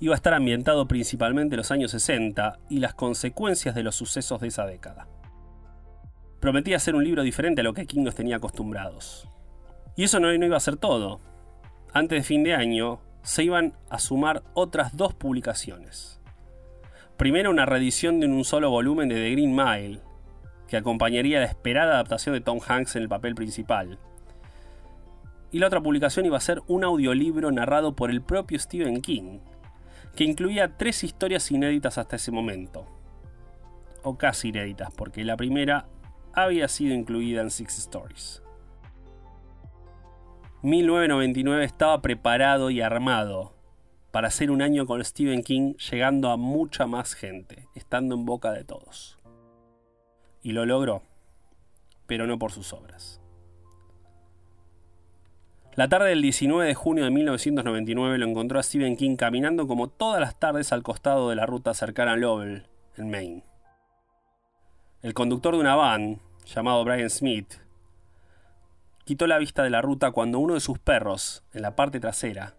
iba 0.00 0.14
a 0.14 0.16
estar 0.16 0.32
ambientado 0.32 0.88
principalmente 0.88 1.54
en 1.54 1.58
los 1.58 1.70
años 1.70 1.90
60 1.90 2.58
y 2.70 2.78
las 2.78 2.94
consecuencias 2.94 3.74
de 3.74 3.82
los 3.82 3.94
sucesos 3.94 4.40
de 4.40 4.48
esa 4.48 4.64
década. 4.64 5.06
Prometía 6.40 6.78
ser 6.78 6.94
un 6.94 7.04
libro 7.04 7.22
diferente 7.22 7.60
a 7.60 7.64
lo 7.64 7.74
que 7.74 7.86
King 7.86 8.02
nos 8.02 8.14
tenía 8.14 8.36
acostumbrados. 8.36 9.28
Y 9.96 10.04
eso 10.04 10.18
no, 10.18 10.32
iba 10.32 10.56
a 10.56 10.60
ser 10.60 10.78
todo. 10.78 11.20
Antes 11.92 12.20
de 12.20 12.24
fin 12.24 12.42
de 12.42 12.54
año 12.54 13.00
se 13.22 13.44
iban 13.44 13.74
a 13.90 13.98
sumar 13.98 14.42
otras 14.54 14.96
dos 14.96 15.12
publicaciones. 15.12 16.18
Primero 17.18 17.50
una 17.50 17.66
reedición 17.66 18.20
de 18.20 18.26
un 18.26 18.44
solo 18.44 18.70
volumen 18.70 19.10
de 19.10 19.16
The 19.16 19.30
Green 19.32 19.54
Mile, 19.54 20.00
que 20.66 20.78
acompañaría 20.78 21.40
la 21.40 21.46
esperada 21.46 21.94
adaptación 21.94 22.34
de 22.34 22.40
Tom 22.40 22.60
Hanks 22.66 22.96
en 22.96 23.02
el 23.02 23.08
papel 23.10 23.34
principal. 23.34 23.98
Y 25.52 25.58
la 25.58 25.66
otra 25.66 25.80
publicación 25.80 26.26
iba 26.26 26.36
a 26.36 26.40
ser 26.40 26.62
un 26.68 26.84
audiolibro 26.84 27.50
narrado 27.50 27.94
por 27.96 28.10
el 28.10 28.22
propio 28.22 28.58
Stephen 28.58 29.02
King, 29.02 29.40
que 30.14 30.24
incluía 30.24 30.76
tres 30.76 31.02
historias 31.02 31.50
inéditas 31.50 31.98
hasta 31.98 32.16
ese 32.16 32.30
momento. 32.30 32.86
O 34.02 34.16
casi 34.16 34.48
inéditas, 34.48 34.92
porque 34.92 35.24
la 35.24 35.36
primera 35.36 35.86
había 36.32 36.68
sido 36.68 36.94
incluida 36.94 37.42
en 37.42 37.50
Six 37.50 37.78
Stories. 37.78 38.42
1999 40.62 41.64
estaba 41.64 42.02
preparado 42.02 42.70
y 42.70 42.80
armado 42.80 43.54
para 44.10 44.30
ser 44.30 44.50
un 44.50 44.60
año 44.60 44.86
con 44.86 45.02
Stephen 45.04 45.42
King 45.42 45.74
llegando 45.90 46.30
a 46.30 46.36
mucha 46.36 46.86
más 46.86 47.14
gente, 47.14 47.68
estando 47.74 48.14
en 48.14 48.26
boca 48.26 48.52
de 48.52 48.64
todos. 48.64 49.18
Y 50.42 50.52
lo 50.52 50.66
logró, 50.66 51.02
pero 52.06 52.26
no 52.26 52.38
por 52.38 52.52
sus 52.52 52.72
obras. 52.72 53.19
La 55.76 55.88
tarde 55.88 56.08
del 56.08 56.20
19 56.20 56.66
de 56.66 56.74
junio 56.74 57.04
de 57.04 57.10
1999 57.10 58.18
lo 58.18 58.26
encontró 58.26 58.58
a 58.58 58.62
Stephen 58.62 58.96
King 58.96 59.14
caminando 59.14 59.68
como 59.68 59.88
todas 59.88 60.20
las 60.20 60.36
tardes 60.36 60.72
al 60.72 60.82
costado 60.82 61.30
de 61.30 61.36
la 61.36 61.46
ruta 61.46 61.74
cercana 61.74 62.14
a 62.14 62.16
Lowell, 62.16 62.66
en 62.96 63.10
Maine. 63.10 63.44
El 65.02 65.14
conductor 65.14 65.54
de 65.54 65.60
una 65.60 65.76
van, 65.76 66.18
llamado 66.44 66.84
Brian 66.84 67.08
Smith, 67.08 67.54
quitó 69.04 69.28
la 69.28 69.38
vista 69.38 69.62
de 69.62 69.70
la 69.70 69.80
ruta 69.80 70.10
cuando 70.10 70.40
uno 70.40 70.54
de 70.54 70.60
sus 70.60 70.80
perros, 70.80 71.44
en 71.54 71.62
la 71.62 71.76
parte 71.76 72.00
trasera, 72.00 72.54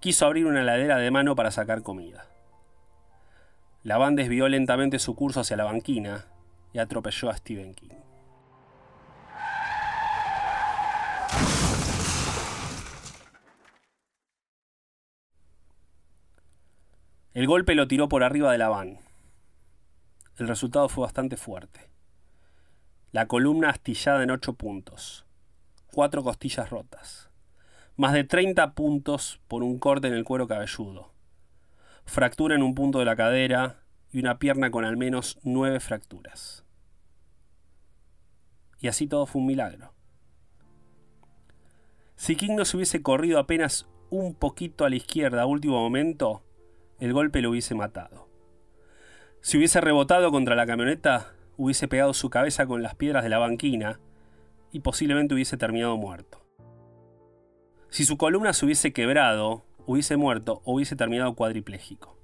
quiso 0.00 0.26
abrir 0.26 0.44
una 0.44 0.62
ladera 0.62 0.98
de 0.98 1.10
mano 1.10 1.34
para 1.36 1.50
sacar 1.50 1.82
comida. 1.82 2.26
La 3.82 3.96
van 3.96 4.14
desvió 4.14 4.46
lentamente 4.48 4.98
su 4.98 5.14
curso 5.14 5.40
hacia 5.40 5.56
la 5.56 5.64
banquina 5.64 6.26
y 6.74 6.80
atropelló 6.80 7.30
a 7.30 7.36
Stephen 7.36 7.74
King. 7.74 8.05
El 17.36 17.46
golpe 17.46 17.74
lo 17.74 17.86
tiró 17.86 18.08
por 18.08 18.24
arriba 18.24 18.50
de 18.50 18.56
la 18.56 18.70
van. 18.70 18.98
El 20.38 20.48
resultado 20.48 20.88
fue 20.88 21.02
bastante 21.02 21.36
fuerte. 21.36 21.90
La 23.12 23.28
columna 23.28 23.68
astillada 23.68 24.22
en 24.22 24.30
ocho 24.30 24.54
puntos. 24.54 25.26
Cuatro 25.92 26.22
costillas 26.22 26.70
rotas. 26.70 27.28
Más 27.94 28.14
de 28.14 28.24
30 28.24 28.72
puntos 28.72 29.38
por 29.48 29.62
un 29.62 29.78
corte 29.78 30.08
en 30.08 30.14
el 30.14 30.24
cuero 30.24 30.48
cabelludo. 30.48 31.12
Fractura 32.06 32.54
en 32.54 32.62
un 32.62 32.74
punto 32.74 33.00
de 33.00 33.04
la 33.04 33.16
cadera 33.16 33.82
y 34.10 34.20
una 34.20 34.38
pierna 34.38 34.70
con 34.70 34.86
al 34.86 34.96
menos 34.96 35.38
nueve 35.42 35.78
fracturas. 35.78 36.64
Y 38.80 38.88
así 38.88 39.06
todo 39.06 39.26
fue 39.26 39.42
un 39.42 39.48
milagro. 39.48 39.92
Si 42.14 42.34
King 42.34 42.56
no 42.56 42.64
se 42.64 42.78
hubiese 42.78 43.02
corrido 43.02 43.38
apenas 43.38 43.86
un 44.08 44.34
poquito 44.34 44.86
a 44.86 44.88
la 44.88 44.96
izquierda 44.96 45.42
a 45.42 45.46
último 45.46 45.78
momento, 45.78 46.45
el 46.98 47.12
golpe 47.12 47.42
lo 47.42 47.50
hubiese 47.50 47.74
matado. 47.74 48.28
Si 49.40 49.58
hubiese 49.58 49.80
rebotado 49.80 50.30
contra 50.30 50.56
la 50.56 50.66
camioneta, 50.66 51.34
hubiese 51.56 51.88
pegado 51.88 52.14
su 52.14 52.30
cabeza 52.30 52.66
con 52.66 52.82
las 52.82 52.94
piedras 52.94 53.22
de 53.22 53.30
la 53.30 53.38
banquina 53.38 54.00
y 54.72 54.80
posiblemente 54.80 55.34
hubiese 55.34 55.56
terminado 55.56 55.96
muerto. 55.96 56.44
Si 57.88 58.04
su 58.04 58.16
columna 58.16 58.52
se 58.52 58.64
hubiese 58.64 58.92
quebrado, 58.92 59.64
hubiese 59.86 60.16
muerto 60.16 60.62
o 60.64 60.74
hubiese 60.74 60.96
terminado 60.96 61.34
cuadripléjico. 61.34 62.18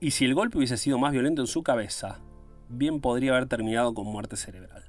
Y 0.00 0.12
si 0.12 0.24
el 0.24 0.34
golpe 0.34 0.58
hubiese 0.58 0.76
sido 0.76 0.98
más 0.98 1.12
violento 1.12 1.42
en 1.42 1.46
su 1.46 1.62
cabeza, 1.62 2.20
bien 2.68 3.00
podría 3.00 3.32
haber 3.32 3.46
terminado 3.46 3.94
con 3.94 4.06
muerte 4.06 4.36
cerebral. 4.36 4.84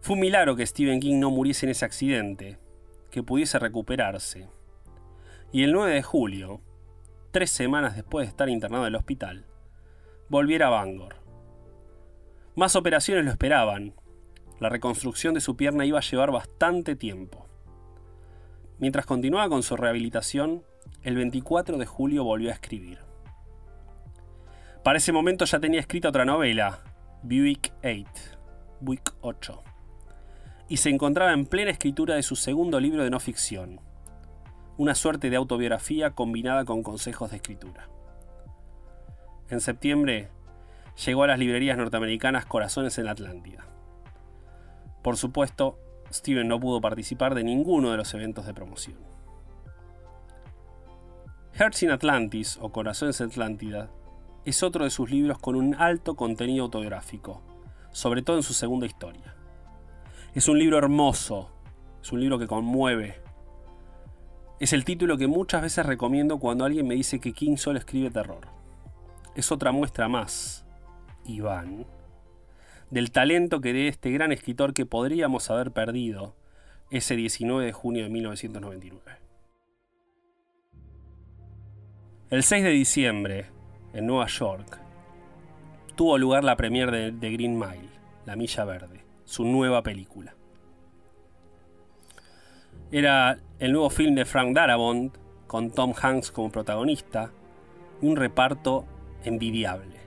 Fue 0.00 0.14
un 0.14 0.20
milagro 0.20 0.56
que 0.56 0.66
Stephen 0.66 1.00
King 1.00 1.18
no 1.18 1.30
muriese 1.30 1.66
en 1.66 1.70
ese 1.70 1.84
accidente, 1.84 2.58
que 3.10 3.22
pudiese 3.22 3.58
recuperarse. 3.58 4.48
Y 5.54 5.62
el 5.62 5.72
9 5.72 5.94
de 5.94 6.02
julio, 6.02 6.60
tres 7.30 7.48
semanas 7.48 7.94
después 7.94 8.26
de 8.26 8.30
estar 8.30 8.48
internado 8.48 8.82
en 8.82 8.88
el 8.88 8.96
hospital, 8.96 9.46
volviera 10.28 10.66
a 10.66 10.70
Bangor. 10.70 11.14
Más 12.56 12.74
operaciones 12.74 13.24
lo 13.24 13.30
esperaban. 13.30 13.94
La 14.58 14.68
reconstrucción 14.68 15.32
de 15.32 15.40
su 15.40 15.54
pierna 15.54 15.86
iba 15.86 16.00
a 16.00 16.02
llevar 16.02 16.32
bastante 16.32 16.96
tiempo. 16.96 17.46
Mientras 18.80 19.06
continuaba 19.06 19.48
con 19.48 19.62
su 19.62 19.76
rehabilitación, 19.76 20.64
el 21.02 21.14
24 21.14 21.78
de 21.78 21.86
julio 21.86 22.24
volvió 22.24 22.50
a 22.50 22.54
escribir. 22.54 22.98
Para 24.82 24.98
ese 24.98 25.12
momento 25.12 25.44
ya 25.44 25.60
tenía 25.60 25.78
escrita 25.78 26.08
otra 26.08 26.24
novela, 26.24 26.80
Buick 27.22 27.72
8, 27.84 28.38
Buick 28.80 29.14
8, 29.20 29.62
y 30.68 30.78
se 30.78 30.90
encontraba 30.90 31.32
en 31.32 31.46
plena 31.46 31.70
escritura 31.70 32.16
de 32.16 32.24
su 32.24 32.34
segundo 32.34 32.80
libro 32.80 33.04
de 33.04 33.10
no 33.10 33.20
ficción, 33.20 33.78
una 34.76 34.94
suerte 34.94 35.30
de 35.30 35.36
autobiografía 35.36 36.10
combinada 36.10 36.64
con 36.64 36.82
consejos 36.82 37.30
de 37.30 37.36
escritura. 37.36 37.88
En 39.50 39.60
septiembre 39.60 40.30
llegó 41.04 41.24
a 41.24 41.26
las 41.26 41.38
librerías 41.38 41.76
norteamericanas 41.76 42.46
Corazones 42.46 42.98
en 42.98 43.08
Atlántida. 43.08 43.66
Por 45.02 45.16
supuesto, 45.16 45.78
Steven 46.12 46.48
no 46.48 46.60
pudo 46.60 46.80
participar 46.80 47.34
de 47.34 47.44
ninguno 47.44 47.90
de 47.90 47.96
los 47.96 48.12
eventos 48.14 48.46
de 48.46 48.54
promoción. 48.54 48.98
Hearts 51.52 51.82
in 51.82 51.90
Atlantis 51.90 52.58
o 52.60 52.72
Corazones 52.72 53.20
en 53.20 53.28
Atlántida 53.28 53.90
es 54.44 54.62
otro 54.62 54.84
de 54.84 54.90
sus 54.90 55.10
libros 55.10 55.38
con 55.38 55.56
un 55.56 55.74
alto 55.76 56.16
contenido 56.16 56.64
autobiográfico, 56.64 57.42
sobre 57.92 58.22
todo 58.22 58.36
en 58.36 58.42
su 58.42 58.54
segunda 58.54 58.86
historia. 58.86 59.36
Es 60.34 60.48
un 60.48 60.58
libro 60.58 60.78
hermoso, 60.78 61.50
es 62.02 62.12
un 62.12 62.20
libro 62.20 62.38
que 62.38 62.46
conmueve. 62.46 63.23
Es 64.60 64.72
el 64.72 64.84
título 64.84 65.18
que 65.18 65.26
muchas 65.26 65.62
veces 65.62 65.84
recomiendo 65.84 66.38
cuando 66.38 66.64
alguien 66.64 66.86
me 66.86 66.94
dice 66.94 67.18
que 67.18 67.32
King 67.32 67.56
solo 67.56 67.78
escribe 67.78 68.10
terror. 68.10 68.46
Es 69.34 69.50
otra 69.50 69.72
muestra 69.72 70.08
más, 70.08 70.64
Iván, 71.24 71.86
del 72.90 73.10
talento 73.10 73.60
que 73.60 73.72
de 73.72 73.88
este 73.88 74.12
gran 74.12 74.30
escritor 74.30 74.72
que 74.72 74.86
podríamos 74.86 75.50
haber 75.50 75.72
perdido 75.72 76.36
ese 76.90 77.16
19 77.16 77.66
de 77.66 77.72
junio 77.72 78.04
de 78.04 78.10
1999. 78.10 79.18
El 82.30 82.42
6 82.44 82.62
de 82.64 82.70
diciembre, 82.70 83.46
en 83.92 84.06
Nueva 84.06 84.26
York, 84.26 84.80
tuvo 85.96 86.16
lugar 86.16 86.44
la 86.44 86.56
premiere 86.56 86.96
de, 86.96 87.12
de 87.12 87.32
Green 87.32 87.58
Mile, 87.58 87.90
La 88.24 88.36
Milla 88.36 88.64
Verde, 88.64 89.04
su 89.24 89.44
nueva 89.44 89.82
película. 89.82 90.34
Era 92.92 93.40
el 93.64 93.72
nuevo 93.72 93.88
film 93.88 94.14
de 94.14 94.26
Frank 94.26 94.54
Darabont, 94.54 95.16
con 95.46 95.70
Tom 95.70 95.94
Hanks 95.98 96.30
como 96.30 96.52
protagonista, 96.52 97.30
un 98.02 98.14
reparto 98.14 98.84
envidiable. 99.24 100.00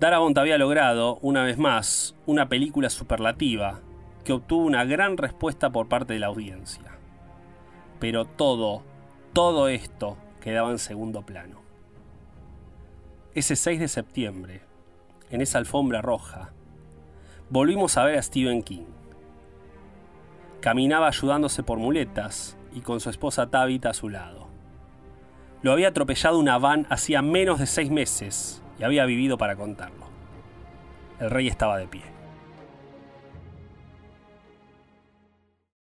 Darabont 0.00 0.38
había 0.38 0.56
logrado, 0.56 1.18
una 1.20 1.44
vez 1.44 1.58
más, 1.58 2.16
una 2.24 2.48
película 2.48 2.88
superlativa 2.88 3.82
que 4.24 4.32
obtuvo 4.32 4.64
una 4.64 4.86
gran 4.86 5.18
respuesta 5.18 5.68
por 5.68 5.86
parte 5.90 6.14
de 6.14 6.18
la 6.18 6.28
audiencia. 6.28 6.98
Pero 8.00 8.24
todo, 8.24 8.82
todo 9.34 9.68
esto 9.68 10.16
quedaba 10.40 10.70
en 10.70 10.78
segundo 10.78 11.26
plano. 11.26 11.60
Ese 13.34 13.54
6 13.54 13.80
de 13.80 13.88
septiembre, 13.88 14.62
en 15.28 15.42
esa 15.42 15.58
alfombra 15.58 16.00
roja, 16.00 16.54
volvimos 17.50 17.98
a 17.98 18.04
ver 18.04 18.16
a 18.16 18.22
Stephen 18.22 18.62
King. 18.62 18.86
Caminaba 20.64 21.08
ayudándose 21.08 21.62
por 21.62 21.78
muletas 21.78 22.56
y 22.74 22.80
con 22.80 22.98
su 22.98 23.10
esposa 23.10 23.50
Tabitha 23.50 23.90
a 23.90 23.92
su 23.92 24.08
lado. 24.08 24.48
Lo 25.60 25.72
había 25.72 25.88
atropellado 25.88 26.38
una 26.38 26.56
van 26.56 26.86
hacía 26.88 27.20
menos 27.20 27.58
de 27.58 27.66
seis 27.66 27.90
meses 27.90 28.62
y 28.78 28.84
había 28.84 29.04
vivido 29.04 29.36
para 29.36 29.56
contarlo. 29.56 30.06
El 31.20 31.28
rey 31.28 31.48
estaba 31.48 31.76
de 31.76 31.86
pie. 31.86 32.00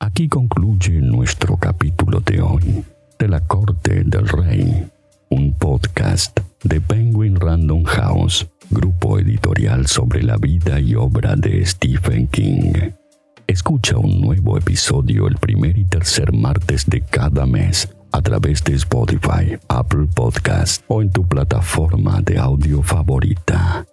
Aquí 0.01 0.27
concluye 0.31 1.03
nuestro 1.03 1.59
capítulo 1.59 2.21
de 2.21 2.41
hoy 2.41 2.83
de 3.19 3.29
la 3.29 3.41
corte 3.41 4.05
del 4.07 4.27
rey, 4.27 4.89
un 5.29 5.53
podcast 5.53 6.41
de 6.65 6.81
Penguin 6.81 7.39
Random 7.39 7.85
House, 7.85 8.49
grupo 8.71 9.19
editorial 9.19 9.87
sobre 9.87 10.23
la 10.23 10.39
vida 10.39 10.81
y 10.81 10.95
obra 10.95 11.37
de 11.37 11.63
Stephen 11.67 12.27
King. 12.29 13.02
Escucha 13.47 13.99
un 13.99 14.21
nuevo 14.21 14.57
episodio 14.57 15.27
el 15.27 15.37
primer 15.37 15.77
y 15.77 15.85
tercer 15.85 16.33
martes 16.33 16.87
de 16.87 17.01
cada 17.01 17.45
mes 17.47 17.89
a 18.13 18.23
través 18.23 18.63
de 18.65 18.75
Spotify, 18.75 19.59
Apple 19.69 20.07
Podcast 20.15 20.83
o 20.89 21.03
en 21.03 21.11
tu 21.11 21.27
plataforma 21.27 22.21
de 22.23 22.39
audio 22.39 22.83
favorita. 22.83 23.85